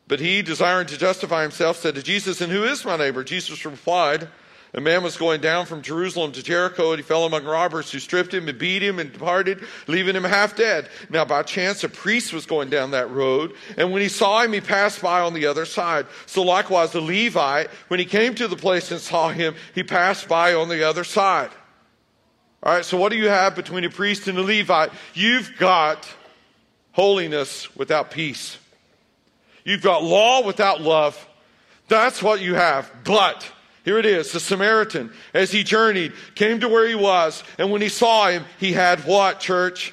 But 0.06 0.20
he, 0.20 0.42
desiring 0.42 0.86
to 0.88 0.98
justify 0.98 1.42
himself, 1.42 1.78
said 1.78 1.94
to 1.96 2.02
Jesus, 2.02 2.40
And 2.40 2.50
who 2.50 2.64
is 2.64 2.84
my 2.84 2.96
neighbor? 2.96 3.24
Jesus 3.24 3.64
replied, 3.64 4.28
a 4.74 4.80
man 4.80 5.04
was 5.04 5.16
going 5.16 5.40
down 5.40 5.66
from 5.66 5.82
Jerusalem 5.82 6.32
to 6.32 6.42
Jericho, 6.42 6.90
and 6.90 6.98
he 6.98 7.04
fell 7.04 7.24
among 7.24 7.44
robbers 7.44 7.92
who 7.92 8.00
stripped 8.00 8.34
him 8.34 8.48
and 8.48 8.58
beat 8.58 8.82
him 8.82 8.98
and 8.98 9.12
departed, 9.12 9.64
leaving 9.86 10.16
him 10.16 10.24
half 10.24 10.56
dead. 10.56 10.88
Now, 11.08 11.24
by 11.24 11.44
chance, 11.44 11.84
a 11.84 11.88
priest 11.88 12.32
was 12.32 12.44
going 12.44 12.70
down 12.70 12.90
that 12.90 13.08
road, 13.10 13.54
and 13.76 13.92
when 13.92 14.02
he 14.02 14.08
saw 14.08 14.42
him, 14.42 14.52
he 14.52 14.60
passed 14.60 15.00
by 15.00 15.20
on 15.20 15.32
the 15.32 15.46
other 15.46 15.64
side. 15.64 16.06
So, 16.26 16.42
likewise, 16.42 16.90
the 16.90 17.00
Levite, 17.00 17.68
when 17.86 18.00
he 18.00 18.06
came 18.06 18.34
to 18.34 18.48
the 18.48 18.56
place 18.56 18.90
and 18.90 19.00
saw 19.00 19.28
him, 19.28 19.54
he 19.76 19.84
passed 19.84 20.28
by 20.28 20.54
on 20.54 20.68
the 20.68 20.82
other 20.82 21.04
side. 21.04 21.50
All 22.64 22.74
right, 22.74 22.84
so 22.84 22.96
what 22.96 23.12
do 23.12 23.16
you 23.16 23.28
have 23.28 23.54
between 23.54 23.84
a 23.84 23.90
priest 23.90 24.26
and 24.26 24.36
a 24.38 24.42
Levite? 24.42 24.90
You've 25.12 25.56
got 25.56 26.08
holiness 26.90 27.74
without 27.76 28.10
peace. 28.10 28.58
You've 29.64 29.82
got 29.82 30.02
law 30.02 30.44
without 30.44 30.80
love. 30.80 31.28
That's 31.86 32.22
what 32.22 32.40
you 32.40 32.54
have. 32.54 32.90
But 33.04 33.48
here 33.84 33.98
it 33.98 34.06
is. 34.06 34.32
The 34.32 34.40
Samaritan, 34.40 35.10
as 35.34 35.52
he 35.52 35.62
journeyed, 35.62 36.12
came 36.34 36.60
to 36.60 36.68
where 36.68 36.88
he 36.88 36.94
was. 36.94 37.44
And 37.58 37.70
when 37.70 37.82
he 37.82 37.88
saw 37.88 38.28
him, 38.28 38.44
he 38.58 38.72
had 38.72 39.00
what, 39.00 39.40
church? 39.40 39.92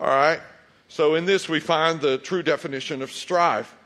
All 0.00 0.08
right? 0.08 0.40
So 0.88 1.14
in 1.14 1.26
this, 1.26 1.48
we 1.48 1.60
find 1.60 2.00
the 2.00 2.18
true 2.18 2.42
definition 2.42 3.02
of 3.02 3.12
strife. 3.12 3.76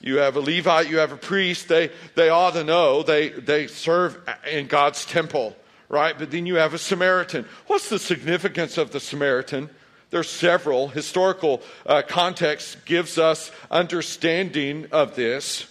You 0.00 0.18
have 0.18 0.36
a 0.36 0.40
Levite, 0.40 0.90
you 0.90 0.98
have 0.98 1.12
a 1.12 1.16
priest, 1.16 1.68
they, 1.68 1.90
they 2.14 2.28
ought 2.28 2.52
to 2.52 2.64
know, 2.64 3.02
they, 3.02 3.30
they 3.30 3.66
serve 3.66 4.18
in 4.48 4.66
God's 4.66 5.06
temple, 5.06 5.56
right? 5.88 6.16
But 6.18 6.30
then 6.30 6.44
you 6.44 6.56
have 6.56 6.74
a 6.74 6.78
Samaritan. 6.78 7.46
What's 7.66 7.88
the 7.88 7.98
significance 7.98 8.76
of 8.76 8.90
the 8.90 9.00
Samaritan? 9.00 9.70
There's 10.10 10.28
several. 10.28 10.88
Historical 10.88 11.62
uh, 11.86 12.02
context 12.06 12.84
gives 12.84 13.18
us 13.18 13.50
understanding 13.70 14.86
of 14.92 15.16
this. 15.16 15.66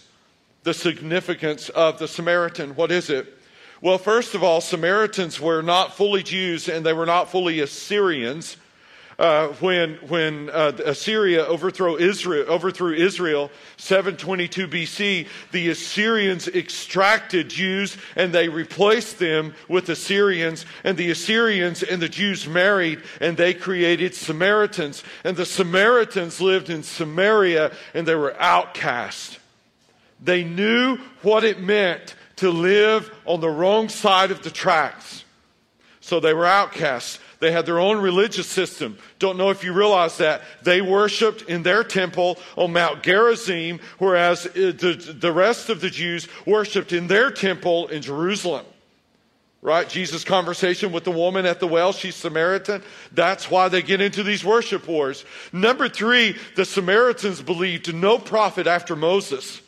The 0.64 0.74
significance 0.74 1.68
of 1.68 1.98
the 1.98 2.08
Samaritan. 2.08 2.74
What 2.74 2.90
is 2.90 3.08
it? 3.08 3.32
Well, 3.80 3.98
first 3.98 4.34
of 4.34 4.42
all, 4.42 4.60
Samaritans 4.60 5.40
were 5.40 5.62
not 5.62 5.96
fully 5.96 6.22
Jews 6.22 6.68
and 6.68 6.84
they 6.84 6.92
were 6.92 7.06
not 7.06 7.30
fully 7.30 7.60
Assyrians. 7.60 8.56
Uh, 9.18 9.48
when 9.60 9.94
when 10.08 10.50
uh, 10.50 10.72
Assyria 10.84 11.42
overthrew 11.46 11.96
Israel, 11.96 12.44
overthrew 12.50 12.92
Israel, 12.92 13.50
722 13.78 14.68
BC, 14.68 15.26
the 15.52 15.70
Assyrians 15.70 16.48
extracted 16.48 17.48
Jews 17.48 17.96
and 18.14 18.30
they 18.34 18.50
replaced 18.50 19.18
them 19.18 19.54
with 19.68 19.88
Assyrians, 19.88 20.66
and 20.84 20.98
the 20.98 21.10
Assyrians 21.10 21.82
and 21.82 22.02
the 22.02 22.10
Jews 22.10 22.46
married, 22.46 23.02
and 23.18 23.38
they 23.38 23.54
created 23.54 24.14
Samaritans, 24.14 25.02
and 25.24 25.34
the 25.34 25.46
Samaritans 25.46 26.38
lived 26.38 26.68
in 26.68 26.82
Samaria, 26.82 27.72
and 27.94 28.06
they 28.06 28.14
were 28.14 28.38
outcast. 28.38 29.38
They 30.22 30.44
knew 30.44 30.98
what 31.22 31.42
it 31.42 31.58
meant 31.58 32.14
to 32.36 32.50
live 32.50 33.10
on 33.24 33.40
the 33.40 33.48
wrong 33.48 33.88
side 33.88 34.30
of 34.30 34.42
the 34.42 34.50
tracks, 34.50 35.24
so 36.00 36.20
they 36.20 36.34
were 36.34 36.46
outcasts. 36.46 37.18
They 37.38 37.52
had 37.52 37.66
their 37.66 37.78
own 37.78 37.98
religious 37.98 38.46
system. 38.46 38.98
Don't 39.18 39.36
know 39.36 39.50
if 39.50 39.62
you 39.62 39.72
realize 39.72 40.16
that. 40.18 40.42
They 40.62 40.80
worshiped 40.80 41.42
in 41.42 41.62
their 41.62 41.84
temple 41.84 42.38
on 42.56 42.72
Mount 42.72 43.02
Gerizim, 43.02 43.80
whereas 43.98 44.46
uh, 44.46 44.50
the, 44.54 45.16
the 45.18 45.32
rest 45.32 45.68
of 45.68 45.80
the 45.80 45.90
Jews 45.90 46.28
worshiped 46.46 46.92
in 46.92 47.08
their 47.08 47.30
temple 47.30 47.88
in 47.88 48.02
Jerusalem. 48.02 48.64
Right? 49.62 49.88
Jesus' 49.88 50.22
conversation 50.22 50.92
with 50.92 51.04
the 51.04 51.10
woman 51.10 51.44
at 51.44 51.60
the 51.60 51.66
well, 51.66 51.92
she's 51.92 52.14
Samaritan. 52.14 52.82
That's 53.12 53.50
why 53.50 53.68
they 53.68 53.82
get 53.82 54.00
into 54.00 54.22
these 54.22 54.44
worship 54.44 54.86
wars. 54.86 55.24
Number 55.52 55.88
three, 55.88 56.36
the 56.54 56.64
Samaritans 56.64 57.42
believed 57.42 57.88
in 57.88 58.00
no 58.00 58.18
prophet 58.18 58.66
after 58.66 58.94
Moses. 58.94 59.60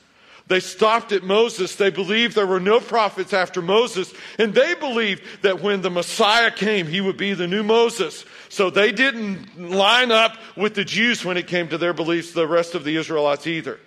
They 0.48 0.60
stopped 0.60 1.12
at 1.12 1.22
Moses. 1.22 1.76
They 1.76 1.90
believed 1.90 2.34
there 2.34 2.46
were 2.46 2.58
no 2.58 2.80
prophets 2.80 3.34
after 3.34 3.60
Moses. 3.60 4.12
And 4.38 4.54
they 4.54 4.74
believed 4.74 5.22
that 5.42 5.60
when 5.60 5.82
the 5.82 5.90
Messiah 5.90 6.50
came, 6.50 6.86
he 6.86 7.02
would 7.02 7.18
be 7.18 7.34
the 7.34 7.46
new 7.46 7.62
Moses. 7.62 8.24
So 8.48 8.70
they 8.70 8.90
didn't 8.90 9.70
line 9.70 10.10
up 10.10 10.38
with 10.56 10.74
the 10.74 10.86
Jews 10.86 11.22
when 11.22 11.36
it 11.36 11.46
came 11.46 11.68
to 11.68 11.78
their 11.78 11.92
beliefs, 11.92 12.32
the 12.32 12.46
rest 12.46 12.74
of 12.74 12.84
the 12.84 12.96
Israelites 12.96 13.46
either. 13.46 13.78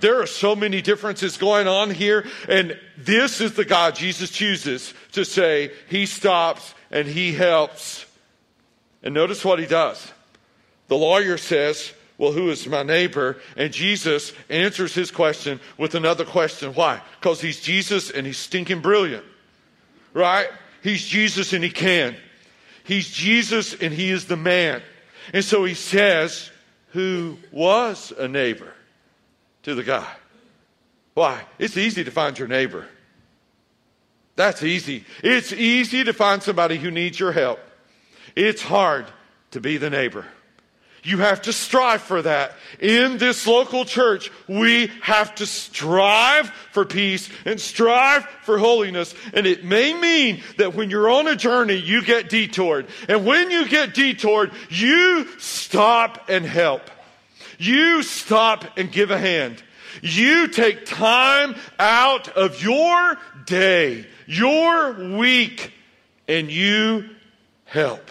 there 0.00 0.22
are 0.22 0.26
so 0.26 0.54
many 0.54 0.80
differences 0.80 1.36
going 1.36 1.66
on 1.66 1.90
here. 1.90 2.24
And 2.48 2.78
this 2.96 3.40
is 3.40 3.54
the 3.54 3.64
God 3.64 3.96
Jesus 3.96 4.30
chooses 4.30 4.94
to 5.12 5.24
say, 5.24 5.72
He 5.88 6.06
stops 6.06 6.74
and 6.92 7.08
He 7.08 7.32
helps. 7.32 8.06
And 9.02 9.14
notice 9.14 9.44
what 9.44 9.58
He 9.58 9.66
does. 9.66 10.12
The 10.86 10.96
lawyer 10.96 11.38
says, 11.38 11.92
well, 12.20 12.32
who 12.32 12.50
is 12.50 12.66
my 12.66 12.82
neighbor? 12.82 13.38
And 13.56 13.72
Jesus 13.72 14.34
answers 14.50 14.92
his 14.92 15.10
question 15.10 15.58
with 15.78 15.94
another 15.94 16.26
question. 16.26 16.74
Why? 16.74 17.00
Because 17.18 17.40
he's 17.40 17.60
Jesus 17.60 18.10
and 18.10 18.26
he's 18.26 18.36
stinking 18.36 18.82
brilliant. 18.82 19.24
Right? 20.12 20.48
He's 20.82 21.02
Jesus 21.02 21.54
and 21.54 21.64
he 21.64 21.70
can. 21.70 22.14
He's 22.84 23.08
Jesus 23.08 23.72
and 23.72 23.94
he 23.94 24.10
is 24.10 24.26
the 24.26 24.36
man. 24.36 24.82
And 25.32 25.42
so 25.42 25.64
he 25.64 25.72
says, 25.72 26.50
who 26.88 27.38
was 27.50 28.12
a 28.18 28.28
neighbor 28.28 28.70
to 29.62 29.74
the 29.74 29.82
guy? 29.82 30.12
Why? 31.14 31.42
It's 31.58 31.78
easy 31.78 32.04
to 32.04 32.10
find 32.10 32.38
your 32.38 32.48
neighbor. 32.48 32.86
That's 34.36 34.62
easy. 34.62 35.06
It's 35.24 35.54
easy 35.54 36.04
to 36.04 36.12
find 36.12 36.42
somebody 36.42 36.76
who 36.76 36.90
needs 36.90 37.18
your 37.18 37.32
help. 37.32 37.60
It's 38.36 38.60
hard 38.60 39.06
to 39.52 39.60
be 39.62 39.78
the 39.78 39.88
neighbor. 39.88 40.26
You 41.02 41.18
have 41.18 41.42
to 41.42 41.52
strive 41.52 42.02
for 42.02 42.20
that. 42.22 42.52
In 42.78 43.16
this 43.16 43.46
local 43.46 43.84
church, 43.84 44.30
we 44.46 44.88
have 45.00 45.34
to 45.36 45.46
strive 45.46 46.50
for 46.72 46.84
peace 46.84 47.30
and 47.46 47.58
strive 47.58 48.24
for 48.42 48.58
holiness. 48.58 49.14
And 49.32 49.46
it 49.46 49.64
may 49.64 49.94
mean 49.94 50.42
that 50.58 50.74
when 50.74 50.90
you're 50.90 51.10
on 51.10 51.26
a 51.26 51.36
journey, 51.36 51.76
you 51.76 52.04
get 52.04 52.28
detoured. 52.28 52.86
And 53.08 53.24
when 53.24 53.50
you 53.50 53.66
get 53.66 53.94
detoured, 53.94 54.52
you 54.68 55.26
stop 55.38 56.28
and 56.28 56.44
help. 56.44 56.82
You 57.58 58.02
stop 58.02 58.78
and 58.78 58.92
give 58.92 59.10
a 59.10 59.18
hand. 59.18 59.62
You 60.02 60.48
take 60.48 60.86
time 60.86 61.56
out 61.78 62.28
of 62.28 62.62
your 62.62 63.16
day, 63.46 64.06
your 64.26 65.16
week, 65.16 65.72
and 66.28 66.50
you 66.50 67.08
help. 67.64 68.10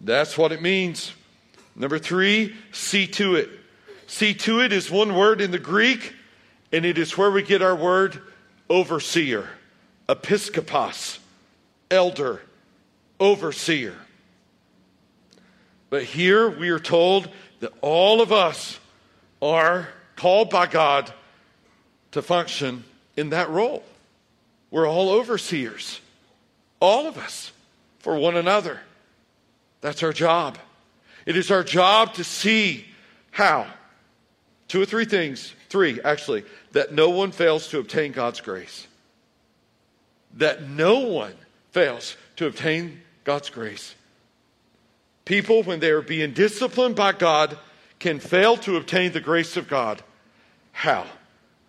That's 0.00 0.36
what 0.36 0.52
it 0.52 0.60
means. 0.60 1.12
Number 1.76 1.98
three, 1.98 2.56
see 2.72 3.06
to 3.08 3.34
it. 3.36 3.50
See 4.06 4.32
to 4.34 4.60
it 4.60 4.72
is 4.72 4.90
one 4.90 5.14
word 5.14 5.40
in 5.40 5.50
the 5.50 5.58
Greek, 5.58 6.14
and 6.72 6.86
it 6.86 6.96
is 6.96 7.18
where 7.18 7.30
we 7.30 7.42
get 7.42 7.60
our 7.60 7.76
word 7.76 8.20
overseer, 8.70 9.48
episkopos, 10.08 11.18
elder, 11.90 12.40
overseer. 13.20 13.94
But 15.90 16.04
here 16.04 16.48
we 16.48 16.70
are 16.70 16.80
told 16.80 17.28
that 17.60 17.72
all 17.82 18.20
of 18.20 18.32
us 18.32 18.80
are 19.42 19.88
called 20.16 20.50
by 20.50 20.66
God 20.66 21.12
to 22.12 22.22
function 22.22 22.84
in 23.16 23.30
that 23.30 23.50
role. 23.50 23.84
We're 24.70 24.88
all 24.88 25.10
overseers, 25.10 26.00
all 26.80 27.06
of 27.06 27.18
us, 27.18 27.52
for 27.98 28.16
one 28.16 28.36
another. 28.36 28.80
That's 29.80 30.02
our 30.02 30.12
job. 30.12 30.58
It 31.26 31.36
is 31.36 31.50
our 31.50 31.64
job 31.64 32.14
to 32.14 32.24
see 32.24 32.86
how. 33.32 33.66
Two 34.68 34.80
or 34.80 34.86
three 34.86 35.04
things, 35.04 35.52
three 35.68 36.00
actually, 36.02 36.44
that 36.72 36.92
no 36.92 37.10
one 37.10 37.32
fails 37.32 37.68
to 37.68 37.78
obtain 37.78 38.12
God's 38.12 38.40
grace. 38.40 38.86
That 40.34 40.68
no 40.68 41.00
one 41.00 41.34
fails 41.72 42.16
to 42.36 42.46
obtain 42.46 43.00
God's 43.24 43.50
grace. 43.50 43.94
People, 45.24 45.62
when 45.64 45.80
they 45.80 45.90
are 45.90 46.02
being 46.02 46.32
disciplined 46.32 46.94
by 46.94 47.12
God, 47.12 47.58
can 47.98 48.20
fail 48.20 48.56
to 48.58 48.76
obtain 48.76 49.12
the 49.12 49.20
grace 49.20 49.56
of 49.56 49.68
God. 49.68 50.02
How? 50.72 51.06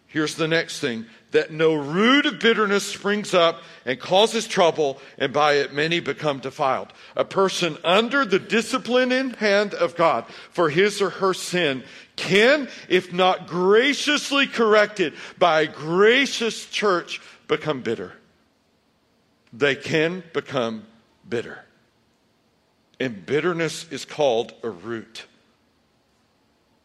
Here's 0.08 0.36
the 0.36 0.48
next 0.48 0.80
thing 0.80 1.06
that 1.32 1.52
no 1.52 1.74
root 1.74 2.26
of 2.26 2.40
bitterness 2.40 2.86
springs 2.86 3.34
up 3.34 3.62
and 3.86 4.00
causes 4.00 4.48
trouble, 4.48 5.00
and 5.18 5.34
by 5.34 5.54
it 5.54 5.74
many 5.74 6.00
become 6.00 6.40
defiled. 6.40 6.94
A 7.16 7.26
person 7.26 7.78
under 7.84 8.26
the 8.26 8.40
discipline 8.40 9.12
in 9.12 9.32
hand 9.32 9.74
of 9.74 9.96
God 9.96 10.26
for 10.52 10.70
his 10.70 11.02
or 11.02 11.10
her 11.10 11.34
sin 11.34 11.84
can, 12.16 12.70
if 12.88 13.12
not 13.12 13.48
graciously 13.48 14.48
corrected 14.48 15.14
by 15.38 15.62
a 15.62 15.68
gracious 15.68 16.66
church, 16.70 17.22
become 17.48 17.82
bitter. 17.82 18.14
They 19.54 19.76
can 19.76 20.24
become 20.34 20.86
bitter. 21.28 21.64
And 23.00 23.26
bitterness 23.26 23.86
is 23.92 24.06
called 24.06 24.54
a 24.64 24.70
root. 24.70 25.26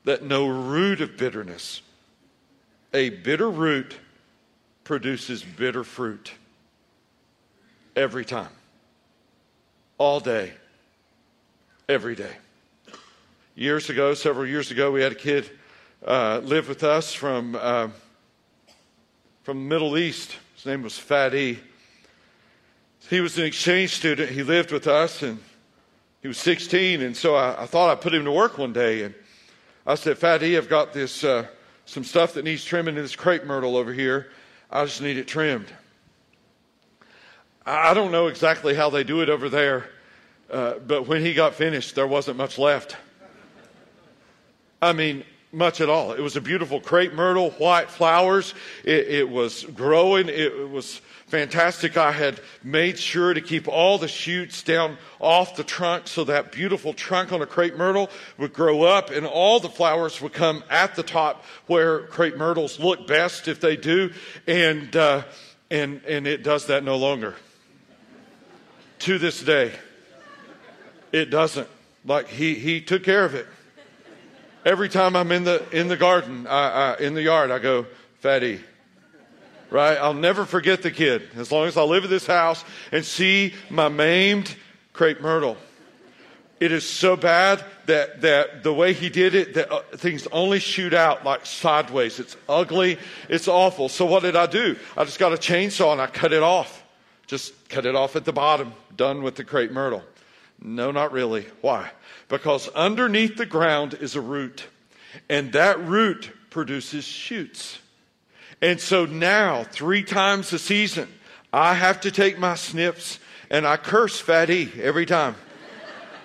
That 0.04 0.24
no 0.24 0.46
root 0.46 1.00
of 1.00 1.16
bitterness, 1.16 1.80
a 2.92 3.08
bitter 3.10 3.48
root 3.48 3.96
produces 4.84 5.42
bitter 5.42 5.84
fruit. 5.84 6.32
every 7.94 8.24
time. 8.24 8.48
All 9.98 10.18
day, 10.18 10.52
every 11.88 12.14
day. 12.14 12.32
Years 13.54 13.90
ago, 13.90 14.14
several 14.14 14.46
years 14.46 14.70
ago, 14.70 14.90
we 14.90 15.02
had 15.02 15.12
a 15.12 15.16
kid 15.16 15.50
uh, 16.06 16.40
live 16.42 16.68
with 16.68 16.84
us 16.84 17.12
from, 17.12 17.54
uh, 17.54 17.88
from 19.42 19.58
the 19.58 19.74
Middle 19.74 19.98
East. 19.98 20.36
His 20.56 20.64
name 20.64 20.82
was 20.82 20.94
Fadi. 20.94 21.58
He 23.10 23.20
was 23.20 23.36
an 23.36 23.44
exchange 23.44 23.94
student. 23.94 24.30
He 24.30 24.42
lived 24.42 24.72
with 24.72 24.86
us, 24.86 25.22
and 25.22 25.38
he 26.22 26.28
was 26.28 26.38
16. 26.38 27.02
And 27.02 27.16
so 27.16 27.34
I, 27.34 27.64
I 27.64 27.66
thought 27.66 27.90
I'd 27.90 28.00
put 28.00 28.14
him 28.14 28.24
to 28.24 28.32
work 28.32 28.56
one 28.56 28.72
day. 28.72 29.02
And 29.02 29.14
I 29.86 29.96
said, 29.96 30.16
Fadi, 30.18 30.56
I've 30.56 30.68
got 30.70 30.94
this 30.94 31.22
uh, 31.24 31.46
some 31.84 32.04
stuff 32.04 32.34
that 32.34 32.44
needs 32.44 32.64
trimming 32.64 32.96
in 32.96 33.02
this 33.02 33.16
crepe 33.16 33.44
myrtle 33.44 33.76
over 33.76 33.92
here. 33.92 34.30
I 34.72 34.86
just 34.86 35.02
need 35.02 35.18
it 35.18 35.28
trimmed. 35.28 35.70
I 37.66 37.92
don't 37.92 38.10
know 38.10 38.28
exactly 38.28 38.74
how 38.74 38.88
they 38.88 39.04
do 39.04 39.20
it 39.20 39.28
over 39.28 39.50
there, 39.50 39.90
uh, 40.50 40.78
but 40.78 41.06
when 41.06 41.20
he 41.20 41.34
got 41.34 41.54
finished, 41.54 41.94
there 41.94 42.06
wasn't 42.06 42.38
much 42.38 42.58
left. 42.58 42.96
I 44.80 44.94
mean, 44.94 45.24
much 45.52 45.82
at 45.82 45.90
all. 45.90 46.12
It 46.12 46.20
was 46.20 46.34
a 46.34 46.40
beautiful 46.40 46.80
crepe 46.80 47.12
myrtle, 47.12 47.50
white 47.52 47.90
flowers. 47.90 48.54
It, 48.84 49.08
it, 49.08 49.28
was 49.28 49.64
growing. 49.64 50.28
It 50.28 50.70
was 50.70 51.00
fantastic. 51.26 51.98
I 51.98 52.10
had 52.10 52.40
made 52.62 52.98
sure 52.98 53.34
to 53.34 53.40
keep 53.40 53.68
all 53.68 53.98
the 53.98 54.08
shoots 54.08 54.62
down 54.62 54.96
off 55.20 55.56
the 55.56 55.64
trunk 55.64 56.08
so 56.08 56.24
that 56.24 56.52
beautiful 56.52 56.94
trunk 56.94 57.32
on 57.32 57.42
a 57.42 57.46
crepe 57.46 57.76
myrtle 57.76 58.08
would 58.38 58.54
grow 58.54 58.82
up 58.82 59.10
and 59.10 59.26
all 59.26 59.60
the 59.60 59.68
flowers 59.68 60.20
would 60.22 60.32
come 60.32 60.64
at 60.70 60.94
the 60.94 61.02
top 61.02 61.44
where 61.66 62.00
crepe 62.00 62.36
myrtles 62.36 62.80
look 62.80 63.06
best 63.06 63.46
if 63.46 63.60
they 63.60 63.76
do. 63.76 64.10
And, 64.46 64.96
uh, 64.96 65.24
and, 65.70 66.02
and 66.06 66.26
it 66.26 66.42
does 66.42 66.66
that 66.66 66.82
no 66.82 66.96
longer. 66.96 67.36
to 69.00 69.18
this 69.18 69.42
day, 69.42 69.72
it 71.12 71.26
doesn't. 71.26 71.68
Like 72.04 72.28
he, 72.28 72.54
he 72.54 72.80
took 72.80 73.04
care 73.04 73.24
of 73.24 73.34
it. 73.34 73.46
Every 74.64 74.88
time 74.88 75.16
I'm 75.16 75.32
in 75.32 75.42
the, 75.44 75.64
in 75.72 75.88
the 75.88 75.96
garden, 75.96 76.46
I, 76.46 76.92
I, 76.92 76.96
in 76.98 77.14
the 77.14 77.22
yard, 77.22 77.50
I 77.50 77.58
go, 77.58 77.86
Fadi. 78.22 78.60
Right? 79.70 79.96
I'll 79.96 80.14
never 80.14 80.44
forget 80.44 80.82
the 80.82 80.90
kid 80.90 81.22
as 81.36 81.50
long 81.50 81.66
as 81.66 81.76
I 81.76 81.82
live 81.82 82.04
in 82.04 82.10
this 82.10 82.26
house 82.26 82.64
and 82.92 83.04
see 83.04 83.54
my 83.70 83.88
maimed 83.88 84.54
crepe 84.92 85.20
myrtle. 85.20 85.56
It 86.60 86.70
is 86.70 86.88
so 86.88 87.16
bad 87.16 87.64
that, 87.86 88.20
that 88.20 88.62
the 88.62 88.72
way 88.72 88.92
he 88.92 89.08
did 89.08 89.34
it, 89.34 89.54
that 89.54 89.72
uh, 89.72 89.80
things 89.96 90.28
only 90.28 90.60
shoot 90.60 90.94
out 90.94 91.24
like 91.24 91.44
sideways. 91.44 92.20
It's 92.20 92.36
ugly. 92.48 92.98
It's 93.28 93.48
awful. 93.48 93.88
So 93.88 94.06
what 94.06 94.22
did 94.22 94.36
I 94.36 94.46
do? 94.46 94.76
I 94.96 95.04
just 95.04 95.18
got 95.18 95.32
a 95.32 95.36
chainsaw 95.36 95.90
and 95.90 96.00
I 96.00 96.06
cut 96.06 96.32
it 96.32 96.42
off. 96.42 96.84
Just 97.26 97.68
cut 97.68 97.84
it 97.84 97.96
off 97.96 98.14
at 98.14 98.24
the 98.24 98.32
bottom. 98.32 98.74
Done 98.96 99.24
with 99.24 99.34
the 99.34 99.42
crepe 99.42 99.72
myrtle. 99.72 100.04
No, 100.62 100.92
not 100.92 101.12
really. 101.12 101.46
Why? 101.60 101.90
Because 102.28 102.68
underneath 102.68 103.36
the 103.36 103.46
ground 103.46 103.94
is 103.94 104.14
a 104.14 104.20
root, 104.20 104.64
and 105.28 105.52
that 105.52 105.84
root 105.84 106.30
produces 106.50 107.04
shoots. 107.04 107.78
And 108.60 108.80
so 108.80 109.04
now, 109.04 109.64
three 109.64 110.04
times 110.04 110.52
a 110.52 110.58
season, 110.58 111.08
I 111.52 111.74
have 111.74 112.00
to 112.02 112.10
take 112.10 112.38
my 112.38 112.54
snips 112.54 113.18
and 113.50 113.66
I 113.66 113.76
curse 113.76 114.22
Fadi 114.22 114.78
every 114.78 115.04
time. 115.04 115.34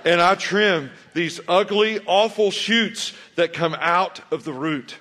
and 0.06 0.22
I 0.22 0.36
trim 0.36 0.92
these 1.14 1.42
ugly, 1.48 2.00
awful 2.06 2.52
shoots 2.52 3.12
that 3.36 3.54
come 3.54 3.76
out 3.80 4.22
of 4.32 4.46
the 4.46 4.54
root. 4.54 4.98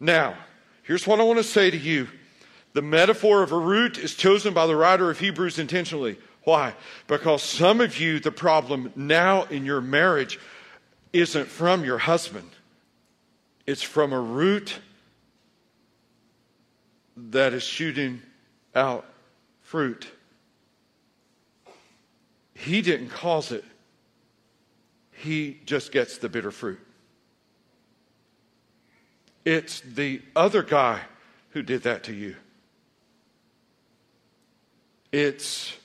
Now, 0.00 0.36
here's 0.82 1.06
what 1.06 1.20
I 1.20 1.24
want 1.24 1.38
to 1.38 1.44
say 1.44 1.70
to 1.70 1.76
you. 1.76 2.08
The 2.72 2.82
metaphor 2.82 3.42
of 3.42 3.52
a 3.52 3.58
root 3.58 3.98
is 3.98 4.14
chosen 4.14 4.54
by 4.54 4.66
the 4.66 4.74
writer 4.74 5.10
of 5.10 5.20
Hebrews 5.20 5.58
intentionally. 5.58 6.18
Why? 6.48 6.72
Because 7.08 7.42
some 7.42 7.82
of 7.82 8.00
you, 8.00 8.20
the 8.20 8.32
problem 8.32 8.90
now 8.96 9.42
in 9.50 9.66
your 9.66 9.82
marriage 9.82 10.40
isn't 11.12 11.44
from 11.44 11.84
your 11.84 11.98
husband, 11.98 12.48
it's 13.66 13.82
from 13.82 14.14
a 14.14 14.18
root 14.18 14.78
that 17.18 17.52
is 17.52 17.62
shooting 17.62 18.22
out 18.74 19.04
fruit. 19.60 20.08
He 22.54 22.80
didn't 22.80 23.10
cause 23.10 23.52
it, 23.52 23.64
he 25.12 25.60
just 25.66 25.92
gets 25.92 26.16
the 26.16 26.30
bitter 26.30 26.50
fruit. 26.50 26.80
It's 29.44 29.80
the 29.80 30.22
other 30.34 30.62
guy 30.62 31.02
who 31.50 31.60
did 31.60 31.82
that 31.82 32.04
to 32.04 32.14
you. 32.14 32.36
It's 35.12 35.77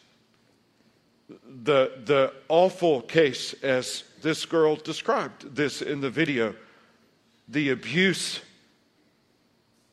the, 1.63 1.91
the 2.04 2.34
awful 2.49 3.02
case 3.02 3.54
as 3.63 4.04
this 4.21 4.45
girl 4.45 4.76
described 4.76 5.56
this 5.56 5.82
in 5.82 6.02
the 6.02 6.10
video, 6.10 6.56
the 7.47 7.69
abuse 7.69 8.41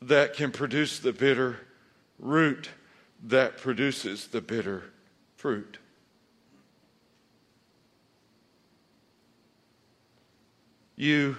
that 0.01 0.33
can 0.33 0.51
produce 0.51 0.99
the 0.99 1.13
bitter 1.13 1.59
root 2.19 2.69
that 3.23 3.57
produces 3.57 4.27
the 4.27 4.41
bitter 4.41 4.83
fruit. 5.37 5.77
You, 10.97 11.37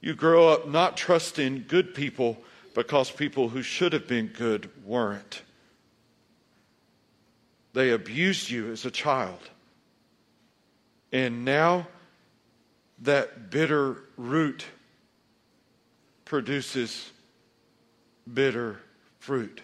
you 0.00 0.14
grow 0.14 0.48
up 0.48 0.68
not 0.68 0.96
trusting 0.96 1.64
good 1.66 1.94
people 1.94 2.38
because 2.74 3.10
people 3.10 3.48
who 3.48 3.62
should 3.62 3.92
have 3.92 4.06
been 4.06 4.28
good 4.28 4.70
weren't. 4.84 5.42
They 7.78 7.90
abused 7.90 8.50
you 8.50 8.72
as 8.72 8.84
a 8.84 8.90
child. 8.90 9.38
And 11.12 11.44
now 11.44 11.86
that 13.02 13.50
bitter 13.50 14.02
root 14.16 14.64
produces 16.24 17.12
bitter 18.34 18.80
fruit. 19.20 19.60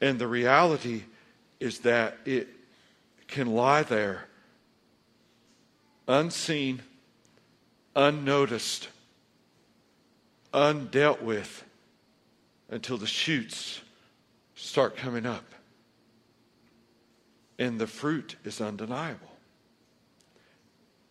And 0.00 0.20
the 0.20 0.28
reality 0.28 1.02
is 1.58 1.80
that 1.80 2.18
it 2.24 2.46
can 3.26 3.48
lie 3.52 3.82
there 3.82 4.28
unseen, 6.06 6.80
unnoticed, 7.96 8.86
undealt 10.54 11.22
with 11.22 11.64
until 12.68 12.98
the 12.98 13.08
shoots 13.08 13.80
start 14.60 14.96
coming 14.96 15.26
up. 15.26 15.44
And 17.58 17.78
the 17.78 17.86
fruit 17.86 18.36
is 18.44 18.60
undeniable. 18.60 19.28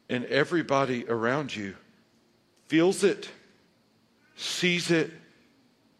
And 0.10 0.26
everybody 0.26 1.08
around 1.08 1.56
you 1.56 1.76
feels 2.68 3.04
it, 3.04 3.30
sees 4.36 4.90
it, 4.90 5.12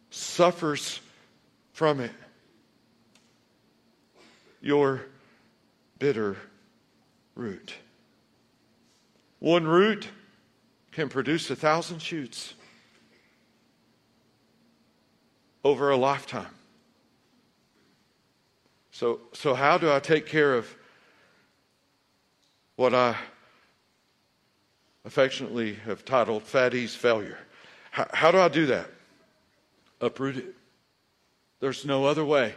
suffers 0.10 1.00
from 1.74 2.00
it. 2.00 2.12
Your 4.62 5.02
bitter 6.00 6.38
root. 7.36 7.74
One 9.40 9.68
root 9.68 10.08
can 10.92 11.10
produce 11.10 11.50
a 11.50 11.56
thousand 11.56 12.00
shoots 12.02 12.54
over 15.64 15.92
a 15.92 15.98
lifetime. 15.98 16.48
So, 18.92 19.20
so 19.34 19.54
how 19.54 19.78
do 19.78 19.92
I 19.92 20.00
take 20.00 20.26
care 20.26 20.56
of 20.56 20.74
what 22.76 22.94
I 22.94 23.16
affectionately 25.06 25.76
have 25.86 26.06
titled 26.06 26.44
Fadi's 26.44 26.96
failure? 26.96 27.38
How, 27.92 28.08
how 28.14 28.32
do 28.32 28.40
I 28.40 28.48
do 28.48 28.68
that? 28.68 28.90
Uproot 30.02 30.38
it. 30.38 30.56
There's 31.60 31.86
no 31.86 32.06
other 32.06 32.24
way. 32.24 32.56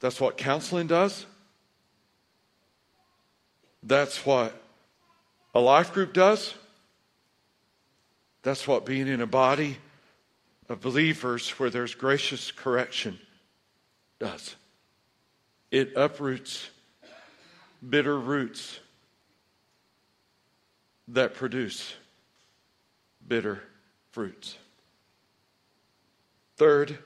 That's 0.00 0.20
what 0.20 0.36
counseling 0.36 0.86
does. 0.86 1.26
That's 3.82 4.24
what 4.26 4.60
a 5.54 5.60
life 5.60 5.92
group 5.92 6.12
does. 6.12 6.54
That's 8.42 8.66
what 8.66 8.84
being 8.84 9.08
in 9.08 9.20
a 9.20 9.26
body 9.26 9.78
of 10.68 10.80
believers 10.80 11.48
where 11.50 11.70
there's 11.70 11.94
gracious 11.94 12.50
correction 12.52 13.18
does. 14.18 14.56
It 15.70 15.92
uproots 15.96 16.70
bitter 17.86 18.18
roots 18.18 18.80
that 21.08 21.34
produce 21.34 21.94
bitter 23.26 23.62
fruits. 24.10 24.56
Third, 26.56 26.98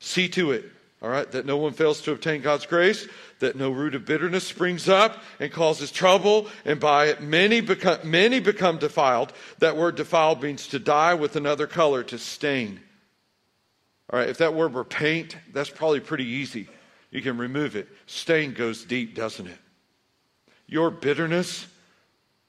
see 0.00 0.28
to 0.30 0.50
it, 0.50 0.64
all 1.00 1.08
right, 1.08 1.30
that 1.30 1.46
no 1.46 1.56
one 1.56 1.72
fails 1.72 2.00
to 2.02 2.12
obtain 2.12 2.40
God's 2.40 2.66
grace, 2.66 3.06
that 3.38 3.54
no 3.54 3.70
root 3.70 3.94
of 3.94 4.04
bitterness 4.04 4.46
springs 4.46 4.88
up 4.88 5.22
and 5.38 5.52
causes 5.52 5.92
trouble, 5.92 6.48
and 6.64 6.80
by 6.80 7.06
it 7.06 7.20
many 7.20 7.60
become, 7.60 7.98
many 8.02 8.40
become 8.40 8.78
defiled. 8.78 9.32
That 9.58 9.76
word 9.76 9.94
defiled 9.94 10.42
means 10.42 10.66
to 10.68 10.78
dye 10.78 11.14
with 11.14 11.36
another 11.36 11.66
color, 11.66 12.02
to 12.04 12.18
stain. 12.18 12.80
All 14.10 14.18
right, 14.18 14.28
if 14.28 14.38
that 14.38 14.54
word 14.54 14.72
were 14.72 14.84
paint, 14.84 15.36
that's 15.52 15.70
probably 15.70 16.00
pretty 16.00 16.26
easy. 16.26 16.68
You 17.10 17.22
can 17.22 17.38
remove 17.38 17.76
it. 17.76 17.88
Stain 18.06 18.52
goes 18.52 18.84
deep, 18.84 19.14
doesn't 19.14 19.46
it? 19.46 19.58
Your 20.66 20.90
bitterness 20.90 21.66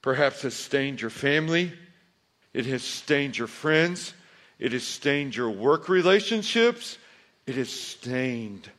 perhaps 0.02 0.44
has 0.44 0.54
stained 0.54 1.02
your 1.02 1.10
family, 1.10 1.72
it 2.54 2.66
has 2.66 2.84
stained 2.84 3.38
your 3.38 3.48
friends, 3.48 4.14
it 4.60 4.72
has 4.72 4.84
stained 4.84 5.36
your 5.36 5.50
work 5.50 5.90
relationships, 5.90 6.98
it 7.46 7.56
has 7.56 7.70
stained. 7.70 8.70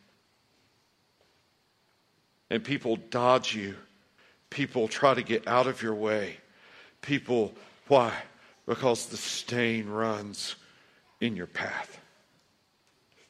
And 2.50 2.64
people 2.64 2.96
dodge 2.96 3.54
you. 3.54 3.74
People 4.50 4.88
try 4.88 5.14
to 5.14 5.22
get 5.22 5.46
out 5.46 5.66
of 5.66 5.82
your 5.82 5.94
way. 5.94 6.38
People, 7.02 7.52
why? 7.88 8.12
Because 8.66 9.06
the 9.06 9.16
stain 9.16 9.88
runs 9.88 10.56
in 11.20 11.36
your 11.36 11.46
path. 11.46 12.00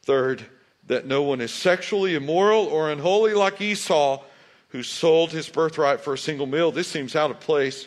Third, 0.08 0.42
that 0.86 1.04
no 1.04 1.20
one 1.20 1.42
is 1.42 1.52
sexually 1.52 2.14
immoral 2.14 2.64
or 2.64 2.90
unholy 2.90 3.34
like 3.34 3.60
Esau, 3.60 4.24
who 4.70 4.82
sold 4.82 5.32
his 5.32 5.50
birthright 5.50 6.00
for 6.00 6.14
a 6.14 6.18
single 6.18 6.46
meal. 6.46 6.72
This 6.72 6.88
seems 6.88 7.14
out 7.14 7.30
of 7.30 7.40
place 7.40 7.86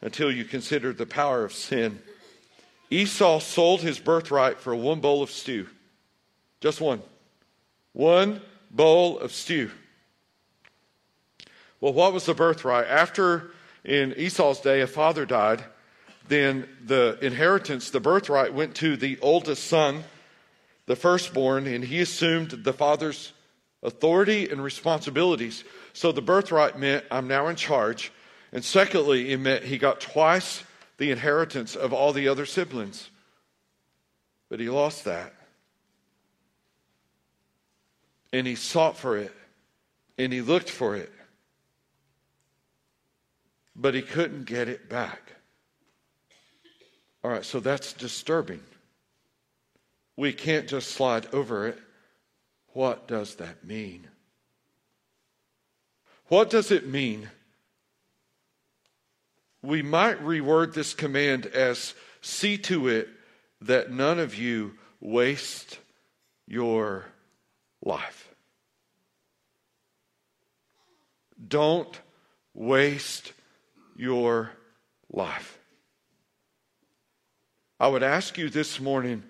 until 0.00 0.32
you 0.32 0.46
consider 0.46 0.94
the 0.94 1.04
power 1.04 1.44
of 1.44 1.52
sin. 1.52 1.98
Esau 2.88 3.38
sold 3.40 3.82
his 3.82 3.98
birthright 3.98 4.58
for 4.58 4.74
one 4.74 5.00
bowl 5.00 5.22
of 5.22 5.30
stew. 5.30 5.66
Just 6.62 6.80
one. 6.80 7.02
One 7.92 8.40
bowl 8.70 9.18
of 9.18 9.30
stew. 9.30 9.70
Well, 11.82 11.92
what 11.92 12.14
was 12.14 12.24
the 12.24 12.32
birthright? 12.32 12.86
After, 12.86 13.50
in 13.84 14.14
Esau's 14.16 14.60
day, 14.60 14.80
a 14.80 14.86
father 14.86 15.26
died, 15.26 15.64
then 16.28 16.66
the 16.82 17.18
inheritance, 17.20 17.90
the 17.90 18.00
birthright, 18.00 18.54
went 18.54 18.74
to 18.76 18.96
the 18.96 19.18
oldest 19.20 19.64
son 19.64 20.04
the 20.88 20.96
firstborn, 20.96 21.66
and 21.66 21.84
he 21.84 22.00
assumed 22.00 22.50
the 22.50 22.72
father's 22.72 23.32
authority 23.82 24.48
and 24.48 24.64
responsibilities. 24.64 25.62
So 25.92 26.12
the 26.12 26.22
birthright 26.22 26.78
meant 26.78 27.04
I'm 27.10 27.28
now 27.28 27.48
in 27.48 27.56
charge. 27.56 28.10
And 28.52 28.64
secondly, 28.64 29.30
it 29.30 29.36
meant 29.36 29.64
he 29.64 29.76
got 29.76 30.00
twice 30.00 30.64
the 30.96 31.10
inheritance 31.10 31.76
of 31.76 31.92
all 31.92 32.14
the 32.14 32.28
other 32.28 32.46
siblings. 32.46 33.10
But 34.48 34.60
he 34.60 34.70
lost 34.70 35.04
that. 35.04 35.34
And 38.32 38.46
he 38.46 38.54
sought 38.54 38.96
for 38.96 39.18
it. 39.18 39.34
And 40.16 40.32
he 40.32 40.40
looked 40.40 40.70
for 40.70 40.96
it. 40.96 41.12
But 43.76 43.92
he 43.92 44.00
couldn't 44.00 44.46
get 44.46 44.68
it 44.68 44.88
back. 44.88 45.34
All 47.22 47.30
right, 47.30 47.44
so 47.44 47.60
that's 47.60 47.92
disturbing 47.92 48.62
we 50.18 50.32
can't 50.32 50.66
just 50.66 50.90
slide 50.90 51.32
over 51.32 51.68
it. 51.68 51.78
What 52.72 53.06
does 53.06 53.36
that 53.36 53.64
mean? 53.64 54.08
What 56.26 56.50
does 56.50 56.72
it 56.72 56.88
mean? 56.88 57.30
We 59.62 59.80
might 59.80 60.20
reword 60.20 60.74
this 60.74 60.92
command 60.92 61.46
as 61.46 61.94
see 62.20 62.58
to 62.58 62.88
it 62.88 63.08
that 63.60 63.92
none 63.92 64.18
of 64.18 64.34
you 64.34 64.74
waste 65.00 65.78
your 66.48 67.04
life. 67.80 68.28
Don't 71.46 71.96
waste 72.54 73.32
your 73.94 74.50
life. 75.12 75.60
I 77.78 77.86
would 77.86 78.02
ask 78.02 78.36
you 78.36 78.50
this 78.50 78.80
morning 78.80 79.22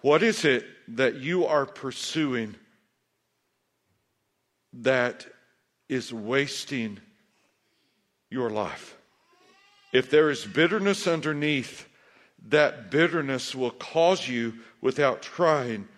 what 0.00 0.22
is 0.22 0.44
it 0.44 0.64
that 0.88 1.16
you 1.16 1.46
are 1.46 1.66
pursuing 1.66 2.54
that 4.72 5.26
is 5.88 6.12
wasting 6.12 7.00
your 8.30 8.50
life? 8.50 8.96
If 9.92 10.10
there 10.10 10.30
is 10.30 10.44
bitterness 10.44 11.06
underneath, 11.06 11.88
that 12.48 12.90
bitterness 12.90 13.54
will 13.54 13.70
cause 13.70 14.28
you, 14.28 14.54
without 14.80 15.22
trying, 15.22 15.88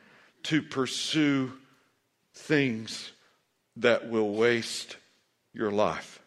to 0.45 0.63
pursue 0.63 1.53
things 2.33 3.13
that 3.77 4.09
will 4.09 4.33
waste 4.33 4.97
your 5.53 5.71
life. 5.71 6.21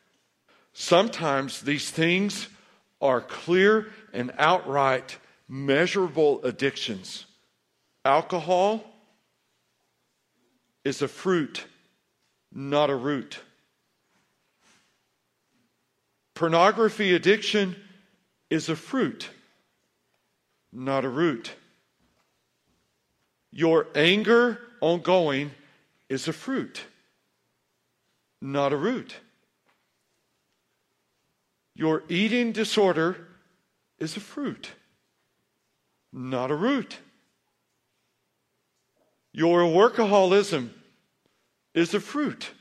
Sometimes 0.74 1.62
these 1.62 1.90
things 1.90 2.48
are 3.02 3.22
clear 3.22 3.92
and 4.12 4.32
outright 4.38 5.18
measurable 5.48 6.44
addictions. 6.44 7.26
Alcohol 8.06 8.84
is 10.84 11.02
a 11.02 11.08
fruit, 11.08 11.66
not 12.52 12.90
a 12.90 12.96
root. 12.96 13.40
Pornography 16.36 17.14
addiction 17.14 17.76
is 18.50 18.68
a 18.68 18.76
fruit, 18.76 19.30
not 20.72 21.06
a 21.06 21.10
root. 21.10 21.54
Your 23.52 23.88
anger 23.96 24.60
ongoing 24.82 25.52
is 26.10 26.28
a 26.28 26.34
fruit, 26.34 26.84
not 28.42 28.74
a 28.74 28.78
root. 28.78 29.16
Your 31.76 32.04
eating 32.10 32.52
disorder 32.52 33.28
is 33.98 34.18
a 34.18 34.20
fruit, 34.20 34.72
not 36.12 36.52
a 36.52 36.56
root. 36.56 36.98
Your 39.34 39.62
workaholism 39.62 40.70
is 41.74 41.94
a 41.96 42.00
fruit, 42.00 42.52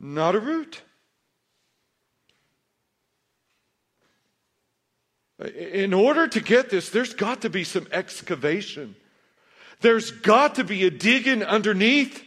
not 0.00 0.34
a 0.34 0.40
root. 0.40 0.80
In 5.54 5.92
order 5.92 6.26
to 6.26 6.40
get 6.40 6.70
this, 6.70 6.88
there's 6.88 7.12
got 7.12 7.42
to 7.42 7.50
be 7.50 7.64
some 7.64 7.86
excavation. 7.92 8.96
There's 9.80 10.10
got 10.10 10.54
to 10.54 10.64
be 10.64 10.84
a 10.86 10.90
digging 10.90 11.42
underneath. 11.42 12.22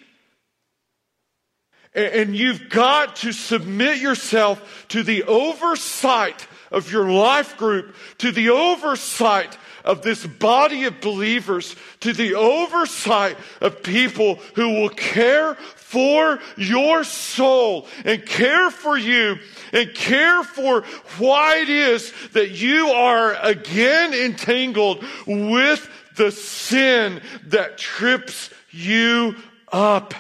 And 1.96 2.36
you've 2.36 2.70
got 2.70 3.16
to 3.18 3.32
submit 3.32 3.98
yourself 3.98 4.86
to 4.90 5.02
the 5.02 5.24
oversight 5.24 6.48
of 6.70 6.92
your 6.92 7.10
life 7.10 7.58
group, 7.58 7.96
to 8.20 8.32
the 8.32 8.50
oversight 8.50 9.58
of 9.88 10.02
this 10.02 10.28
body 10.28 10.84
of 10.84 11.00
believers 11.00 11.76
to 12.02 12.12
the 12.12 12.36
oversight 12.36 13.38
of 13.62 13.82
people 13.82 14.36
who 14.56 14.74
will 14.74 14.90
care 14.90 15.56
for 15.56 16.40
your 16.58 17.06
soul 17.06 17.88
and 18.04 18.24
care 18.26 18.70
for 18.70 18.98
you 18.98 19.38
and 19.72 19.94
care 19.94 20.44
for 20.44 20.82
why 21.18 21.60
it 21.60 21.70
is 21.70 22.14
that 22.34 22.52
you 22.52 22.90
are 22.90 23.34
again 23.42 24.14
entangled 24.14 25.04
with 25.26 25.90
the 26.18 26.32
sin 26.32 27.22
that 27.46 27.78
trips 27.78 28.50
you 28.72 29.36
up. 29.72 30.14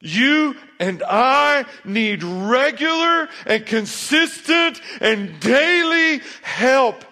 You 0.00 0.56
and 0.78 1.02
I 1.06 1.66
need 1.84 2.22
regular 2.22 3.28
and 3.44 3.66
consistent 3.66 4.80
and 5.02 5.38
daily 5.40 6.22
help. 6.40 7.04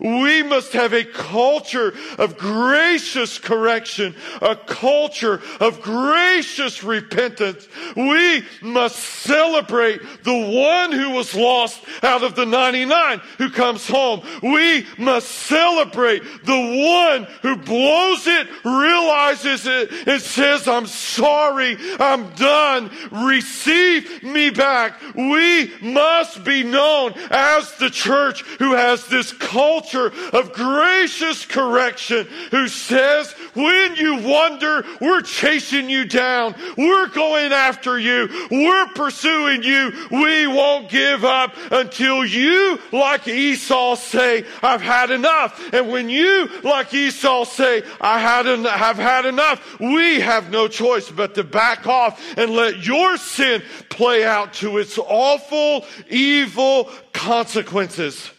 We 0.00 0.42
must 0.42 0.72
have 0.72 0.94
a 0.94 1.04
culture 1.04 1.92
of 2.18 2.38
gracious 2.38 3.38
correction, 3.38 4.14
a 4.40 4.56
culture 4.56 5.42
of 5.60 5.82
gracious 5.82 6.82
repentance. 6.82 7.68
We 7.94 8.44
must 8.62 8.96
celebrate 8.96 10.00
the 10.24 10.34
one 10.34 10.92
who 10.92 11.10
was 11.10 11.34
lost 11.34 11.84
out 12.02 12.22
of 12.22 12.34
the 12.34 12.46
99 12.46 13.20
who 13.36 13.50
comes 13.50 13.86
home. 13.86 14.22
We 14.42 14.86
must 14.96 15.28
celebrate 15.28 16.22
the 16.44 17.04
one 17.06 17.24
who 17.42 17.56
blows 17.56 18.26
it, 18.26 18.48
realizes 18.64 19.66
it, 19.66 19.92
and 20.08 20.22
says, 20.22 20.66
I'm 20.66 20.86
sorry, 20.86 21.76
I'm 21.98 22.30
done, 22.30 22.90
receive 23.12 24.22
me 24.22 24.48
back. 24.48 24.98
We 25.14 25.72
must 25.82 26.42
be 26.42 26.62
known 26.62 27.12
as 27.30 27.74
the 27.76 27.90
church 27.90 28.42
who 28.58 28.72
has 28.72 29.06
this 29.06 29.32
culture 29.34 29.89
culture 29.90 30.12
of 30.32 30.52
gracious 30.52 31.44
correction 31.46 32.26
who 32.50 32.68
says, 32.68 33.32
when 33.54 33.96
you 33.96 34.16
wonder, 34.16 34.84
we're 35.00 35.22
chasing 35.22 35.90
you 35.90 36.04
down. 36.04 36.54
We're 36.76 37.08
going 37.08 37.52
after 37.52 37.98
you. 37.98 38.28
We're 38.50 38.86
pursuing 38.88 39.62
you. 39.62 39.92
We 40.10 40.46
won't 40.46 40.88
give 40.88 41.24
up 41.24 41.54
until 41.70 42.24
you, 42.24 42.78
like 42.92 43.26
Esau, 43.28 43.96
say, 43.96 44.44
I've 44.62 44.82
had 44.82 45.10
enough. 45.10 45.72
And 45.72 45.90
when 45.90 46.08
you, 46.08 46.48
like 46.62 46.92
Esau, 46.94 47.44
say, 47.44 47.82
I 48.00 48.18
had 48.18 48.46
en- 48.46 48.64
have 48.64 48.96
had 48.96 49.26
enough, 49.26 49.80
we 49.80 50.20
have 50.20 50.50
no 50.50 50.68
choice 50.68 51.10
but 51.10 51.34
to 51.34 51.44
back 51.44 51.86
off 51.86 52.20
and 52.36 52.50
let 52.52 52.84
your 52.84 53.16
sin 53.16 53.62
play 53.88 54.24
out 54.24 54.54
to 54.54 54.78
its 54.78 54.98
awful, 54.98 55.84
evil 56.08 56.90
consequences. 57.12 58.30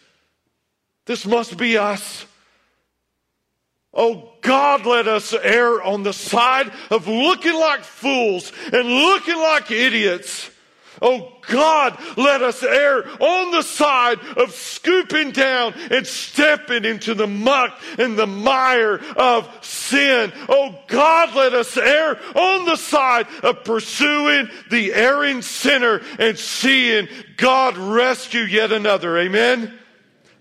This 1.06 1.26
must 1.26 1.56
be 1.56 1.76
us. 1.76 2.26
Oh 3.94 4.32
God, 4.40 4.86
let 4.86 5.06
us 5.06 5.34
err 5.34 5.82
on 5.82 6.02
the 6.02 6.12
side 6.12 6.72
of 6.90 7.06
looking 7.06 7.54
like 7.54 7.84
fools 7.84 8.52
and 8.72 8.88
looking 8.88 9.36
like 9.36 9.70
idiots. 9.70 10.48
Oh 11.02 11.32
God, 11.48 11.98
let 12.16 12.42
us 12.42 12.62
err 12.62 13.04
on 13.20 13.50
the 13.50 13.62
side 13.62 14.18
of 14.36 14.52
scooping 14.52 15.32
down 15.32 15.74
and 15.90 16.06
stepping 16.06 16.84
into 16.84 17.14
the 17.14 17.26
muck 17.26 17.78
and 17.98 18.16
the 18.16 18.26
mire 18.26 19.00
of 19.16 19.48
sin. 19.62 20.32
Oh 20.48 20.78
God, 20.86 21.34
let 21.34 21.52
us 21.52 21.76
err 21.76 22.18
on 22.36 22.64
the 22.64 22.76
side 22.76 23.26
of 23.42 23.64
pursuing 23.64 24.48
the 24.70 24.94
erring 24.94 25.42
sinner 25.42 26.00
and 26.18 26.38
seeing 26.38 27.08
God 27.36 27.76
rescue 27.76 28.42
yet 28.42 28.72
another. 28.72 29.18
Amen. 29.18 29.78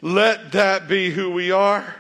Let 0.02 0.54
that 0.54 0.88
be 0.88 1.12
who 1.12 1.30
we 1.32 1.52
are. 1.52 1.96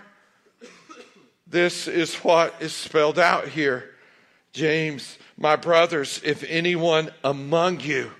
This 1.45 1.87
is 1.87 2.15
what 2.15 2.55
is 2.59 2.73
spelled 2.73 3.19
out 3.19 3.47
here. 3.47 3.91
James, 4.53 5.17
my 5.37 5.55
brothers, 5.55 6.21
if 6.23 6.43
anyone 6.47 7.11
among 7.23 7.81
you, 7.81 8.11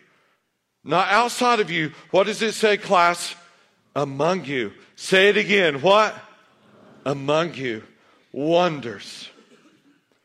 not 0.84 1.10
outside 1.10 1.60
of 1.60 1.72
you, 1.72 1.94
what 2.12 2.26
does 2.26 2.42
it 2.42 2.54
say, 2.54 2.78
class? 2.78 3.36
Among 3.96 4.46
you. 4.46 4.74
Say 4.96 5.30
it 5.30 5.38
again. 5.38 5.82
What? 5.82 6.16
Among 7.06 7.54
you 7.56 7.84
wonders 8.32 9.30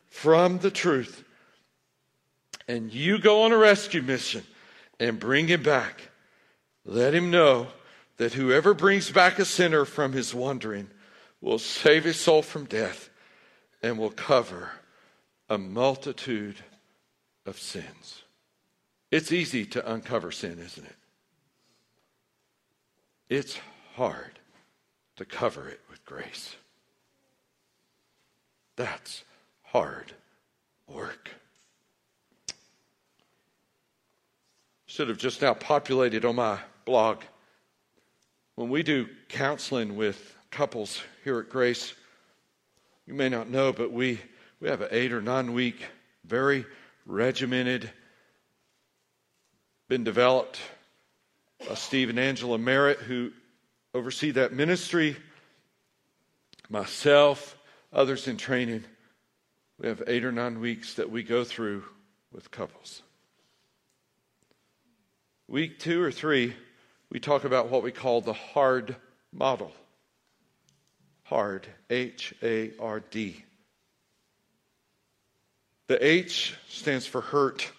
from 0.08 0.58
the 0.58 0.70
truth. 0.70 1.24
And 2.68 2.92
you 2.92 3.18
go 3.18 3.42
on 3.42 3.52
a 3.52 3.56
rescue 3.56 4.02
mission 4.02 4.44
and 4.98 5.18
bring 5.18 5.48
him 5.48 5.62
back. 5.62 6.00
Let 6.84 7.14
him 7.14 7.30
know 7.30 7.68
that 8.16 8.32
whoever 8.32 8.74
brings 8.74 9.10
back 9.10 9.38
a 9.38 9.44
sinner 9.44 9.84
from 9.84 10.12
his 10.12 10.34
wandering 10.34 10.88
will 11.40 11.58
save 11.58 12.04
his 12.04 12.18
soul 12.18 12.42
from 12.42 12.64
death 12.64 13.10
and 13.82 13.98
will 13.98 14.10
cover 14.10 14.70
a 15.48 15.58
multitude 15.58 16.56
of 17.44 17.58
sins. 17.58 18.22
It's 19.10 19.32
easy 19.32 19.64
to 19.66 19.92
uncover 19.92 20.32
sin, 20.32 20.58
isn't 20.58 20.84
it? 20.84 20.96
It's 23.28 23.58
hard 23.94 24.38
to 25.16 25.24
cover 25.24 25.68
it 25.68 25.80
with 25.90 26.04
grace. 26.04 26.56
That's 28.76 29.24
hard 29.62 30.12
work. 30.86 31.30
Should 34.86 35.08
have 35.08 35.18
just 35.18 35.42
now 35.42 35.54
populated 35.54 36.24
on 36.24 36.36
my 36.36 36.58
blog. 36.84 37.22
When 38.56 38.70
we 38.70 38.82
do 38.82 39.06
counseling 39.28 39.96
with 39.96 40.34
couples 40.50 41.02
here 41.24 41.38
at 41.40 41.50
Grace, 41.50 41.92
you 43.06 43.12
may 43.12 43.28
not 43.28 43.50
know, 43.50 43.70
but 43.70 43.92
we, 43.92 44.18
we 44.60 44.70
have 44.70 44.80
an 44.80 44.88
eight 44.92 45.12
or 45.12 45.20
nine 45.20 45.52
week, 45.52 45.84
very 46.24 46.64
regimented, 47.04 47.90
been 49.88 50.04
developed 50.04 50.58
by 51.68 51.74
Steve 51.74 52.08
and 52.08 52.18
Angela 52.18 52.56
Merritt, 52.56 52.98
who 53.00 53.30
oversee 53.92 54.30
that 54.30 54.54
ministry, 54.54 55.16
myself, 56.70 57.58
others 57.92 58.26
in 58.26 58.38
training. 58.38 58.84
We 59.78 59.88
have 59.88 60.02
eight 60.06 60.24
or 60.24 60.32
nine 60.32 60.60
weeks 60.60 60.94
that 60.94 61.10
we 61.10 61.22
go 61.22 61.44
through 61.44 61.84
with 62.32 62.50
couples. 62.50 63.02
Week 65.46 65.78
two 65.78 66.02
or 66.02 66.10
three, 66.10 66.54
we 67.10 67.20
talk 67.20 67.44
about 67.44 67.70
what 67.70 67.82
we 67.82 67.92
call 67.92 68.20
the 68.20 68.32
hard 68.32 68.96
model. 69.32 69.72
Hard, 71.24 71.66
H 71.90 72.34
A 72.42 72.72
R 72.78 73.00
D. 73.00 73.42
The 75.88 76.04
H 76.04 76.54
stands 76.68 77.06
for 77.06 77.20
hurt. 77.20 77.70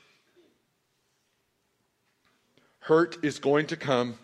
Hurt 2.79 3.17
is 3.23 3.39
going 3.39 3.67
to 3.67 3.75
come 3.75 4.17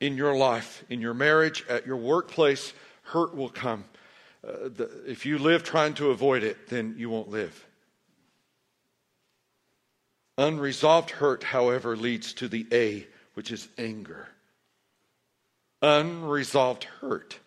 in 0.00 0.16
your 0.16 0.36
life, 0.36 0.84
in 0.90 1.00
your 1.00 1.14
marriage, 1.14 1.64
at 1.68 1.86
your 1.86 1.96
workplace. 1.96 2.72
Hurt 3.02 3.36
will 3.36 3.48
come. 3.48 3.84
Uh, 4.46 4.68
the, 4.74 4.90
if 5.06 5.24
you 5.24 5.38
live 5.38 5.62
trying 5.62 5.94
to 5.94 6.10
avoid 6.10 6.42
it, 6.42 6.68
then 6.68 6.96
you 6.98 7.10
won't 7.10 7.28
live. 7.28 7.66
Unresolved 10.36 11.10
hurt, 11.10 11.44
however, 11.44 11.96
leads 11.96 12.32
to 12.34 12.48
the 12.48 12.66
A, 12.72 13.06
which 13.34 13.50
is 13.50 13.68
anger. 13.78 14.28
Unresolved 15.80 16.84
hurt 16.84 17.38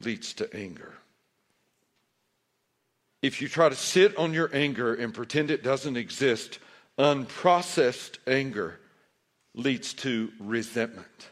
leads 0.00 0.32
to 0.34 0.56
anger. 0.56 0.94
If 3.20 3.42
you 3.42 3.48
try 3.48 3.68
to 3.68 3.74
sit 3.74 4.16
on 4.16 4.32
your 4.32 4.50
anger 4.52 4.94
and 4.94 5.12
pretend 5.12 5.50
it 5.50 5.64
doesn't 5.64 5.96
exist, 5.96 6.60
unprocessed 6.98 8.18
anger 8.26 8.78
leads 9.54 9.92
to 9.94 10.30
resentment. 10.38 11.28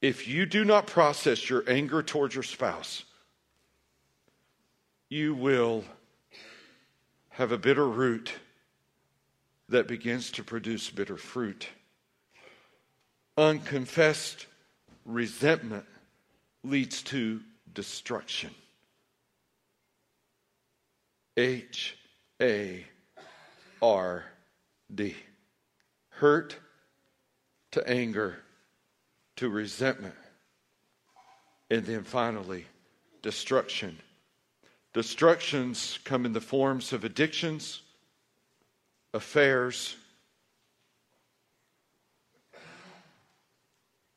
If 0.00 0.26
you 0.26 0.46
do 0.46 0.64
not 0.64 0.86
process 0.86 1.48
your 1.48 1.64
anger 1.68 2.02
towards 2.02 2.34
your 2.34 2.42
spouse, 2.42 3.04
you 5.08 5.34
will 5.34 5.84
have 7.30 7.52
a 7.52 7.58
bitter 7.58 7.86
root 7.86 8.32
that 9.68 9.88
begins 9.88 10.30
to 10.32 10.44
produce 10.44 10.90
bitter 10.90 11.16
fruit. 11.16 11.68
Unconfessed 13.36 14.46
resentment 15.04 15.84
leads 16.62 17.02
to 17.02 17.40
destruction. 17.72 18.50
H 21.36 21.96
A 22.40 22.84
R 23.82 24.24
D. 24.94 25.16
Hurt 26.10 26.56
to 27.72 27.88
anger 27.88 28.38
to 29.36 29.48
resentment. 29.48 30.14
And 31.70 31.84
then 31.84 32.04
finally, 32.04 32.66
destruction. 33.22 33.98
Destructions 34.92 35.98
come 36.04 36.24
in 36.24 36.32
the 36.32 36.40
forms 36.40 36.92
of 36.92 37.02
addictions, 37.02 37.82
affairs, 39.14 39.96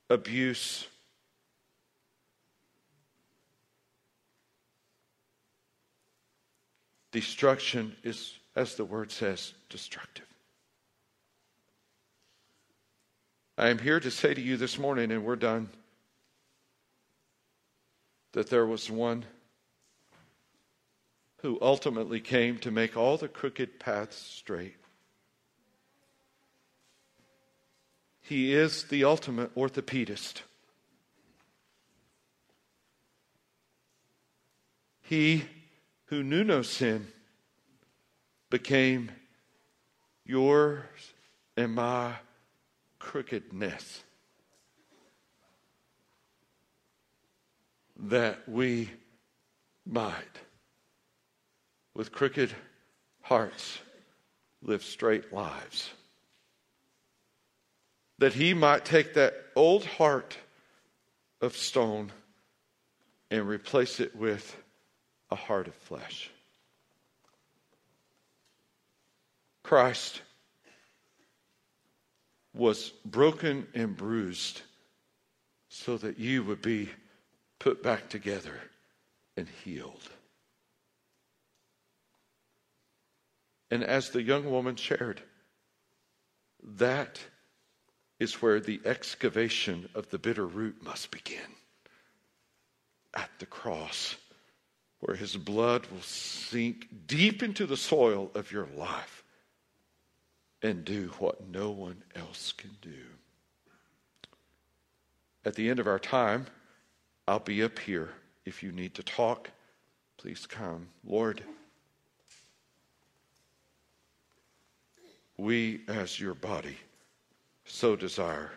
abuse, 0.09 0.87
destruction 7.11 7.95
is, 8.03 8.33
as 8.55 8.73
the 8.75 8.83
word 8.83 9.11
says, 9.11 9.53
destructive. 9.69 10.25
I 13.55 13.69
am 13.69 13.77
here 13.77 13.99
to 13.99 14.09
say 14.09 14.33
to 14.33 14.41
you 14.41 14.57
this 14.57 14.79
morning, 14.79 15.11
and 15.11 15.23
we're 15.23 15.35
done, 15.35 15.69
that 18.33 18.49
there 18.49 18.65
was 18.65 18.89
one 18.89 19.25
who 21.41 21.59
ultimately 21.61 22.19
came 22.19 22.57
to 22.57 22.71
make 22.71 22.97
all 22.97 23.17
the 23.17 23.27
crooked 23.27 23.79
paths 23.79 24.17
straight. 24.17 24.75
He 28.27 28.53
is 28.53 28.83
the 28.83 29.05
ultimate 29.05 29.55
orthopedist. 29.55 30.41
He 35.01 35.45
who 36.07 36.23
knew 36.23 36.43
no 36.43 36.61
sin 36.61 37.07
became 38.49 39.11
yours 40.25 41.13
and 41.55 41.73
my 41.73 42.15
crookedness 42.99 44.03
that 47.95 48.49
we 48.49 48.91
might, 49.85 50.41
with 51.93 52.11
crooked 52.11 52.53
hearts, 53.21 53.79
live 54.61 54.83
straight 54.83 55.31
lives. 55.31 55.91
That 58.19 58.33
he 58.33 58.53
might 58.53 58.83
take 58.83 59.13
that 59.13 59.33
old 59.55 59.85
heart 59.85 60.37
of 61.41 61.55
stone 61.55 62.11
and 63.29 63.47
replace 63.47 63.99
it 63.99 64.15
with 64.15 64.55
a 65.29 65.35
heart 65.35 65.67
of 65.67 65.75
flesh. 65.75 66.31
Christ 69.63 70.21
was 72.53 72.89
broken 73.05 73.67
and 73.73 73.95
bruised 73.95 74.61
so 75.69 75.97
that 75.97 76.17
you 76.17 76.43
would 76.43 76.61
be 76.61 76.89
put 77.59 77.83
back 77.83 78.09
together 78.09 78.59
and 79.35 79.47
healed. 79.63 80.09
And 83.69 83.83
as 83.83 84.09
the 84.09 84.23
young 84.23 84.49
woman 84.49 84.75
shared, 84.75 85.21
that 86.63 87.19
is 88.19 88.41
where 88.41 88.59
the 88.59 88.79
excavation 88.85 89.87
of 89.95 90.09
the 90.09 90.17
bitter 90.17 90.45
root 90.45 90.75
must 90.83 91.11
begin 91.11 91.39
at 93.13 93.29
the 93.39 93.45
cross 93.45 94.15
where 94.99 95.15
his 95.15 95.35
blood 95.35 95.85
will 95.87 96.01
sink 96.01 96.87
deep 97.05 97.43
into 97.43 97.65
the 97.65 97.77
soil 97.77 98.31
of 98.33 98.51
your 98.51 98.67
life 98.75 99.23
and 100.63 100.83
do 100.83 101.11
what 101.19 101.47
no 101.47 101.69
one 101.69 102.01
else 102.15 102.51
can 102.51 102.71
do. 102.81 102.89
At 105.45 105.55
the 105.55 105.69
end 105.69 105.79
of 105.79 105.87
our 105.87 105.99
time, 105.99 106.47
I'll 107.27 107.39
be 107.39 107.63
up 107.63 107.77
here. 107.77 108.09
If 108.45 108.63
you 108.63 108.71
need 108.71 108.95
to 108.95 109.03
talk, 109.03 109.51
please 110.17 110.45
come. 110.47 110.87
Lord, 111.05 111.43
we 115.37 115.81
as 115.87 116.19
your 116.19 116.33
body 116.33 116.77
so 117.67 117.95
desire 117.95 118.51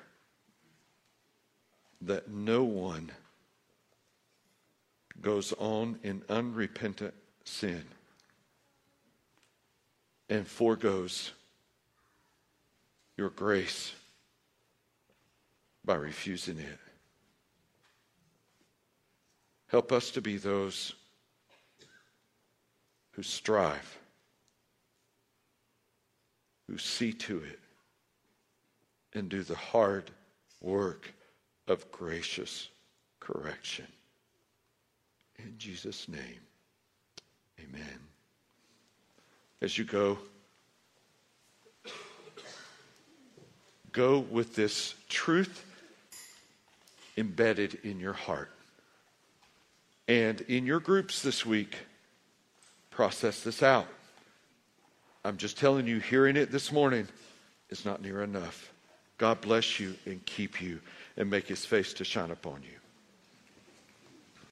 that 2.00 2.30
no 2.30 2.64
one 2.64 3.11
goes 5.20 5.52
on 5.58 5.98
in 6.02 6.22
unrepentant 6.28 7.12
sin 7.44 7.84
and 10.30 10.46
foregoes 10.46 11.32
your 13.16 13.30
grace 13.30 13.92
by 15.84 15.94
refusing 15.94 16.58
it. 16.58 16.78
Help 19.66 19.92
us 19.92 20.11
to 20.11 20.20
be 20.20 20.36
those 20.36 20.94
who 23.12 23.22
strive, 23.22 23.98
who 26.66 26.78
see 26.78 27.12
to 27.12 27.38
it, 27.38 27.59
and 29.14 29.28
do 29.28 29.42
the 29.42 29.56
hard 29.56 30.11
work 30.61 31.12
of 31.66 31.90
gracious 31.90 32.68
correction. 33.18 33.86
In 35.38 35.54
Jesus' 35.58 36.08
name, 36.08 36.40
amen. 37.61 37.98
As 39.62 39.76
you 39.76 39.84
go, 39.84 40.18
go 43.92 44.18
with 44.18 44.54
this 44.54 44.94
truth 45.08 45.64
embedded 47.16 47.78
in 47.84 48.00
your 48.00 48.12
heart. 48.12 48.50
And 50.08 50.40
in 50.42 50.66
your 50.66 50.80
groups 50.80 51.22
this 51.22 51.46
week, 51.46 51.76
process 52.90 53.42
this 53.42 53.62
out. 53.62 53.86
I'm 55.24 55.36
just 55.36 55.58
telling 55.58 55.86
you, 55.86 56.00
hearing 56.00 56.36
it 56.36 56.50
this 56.50 56.72
morning 56.72 57.06
is 57.68 57.84
not 57.84 58.02
near 58.02 58.22
enough. 58.22 58.69
God 59.20 59.42
bless 59.42 59.78
you 59.78 59.94
and 60.06 60.24
keep 60.24 60.62
you 60.62 60.80
and 61.18 61.28
make 61.28 61.46
his 61.46 61.66
face 61.66 61.92
to 61.92 62.04
shine 62.04 62.30
upon 62.30 62.62
you. 62.62 62.79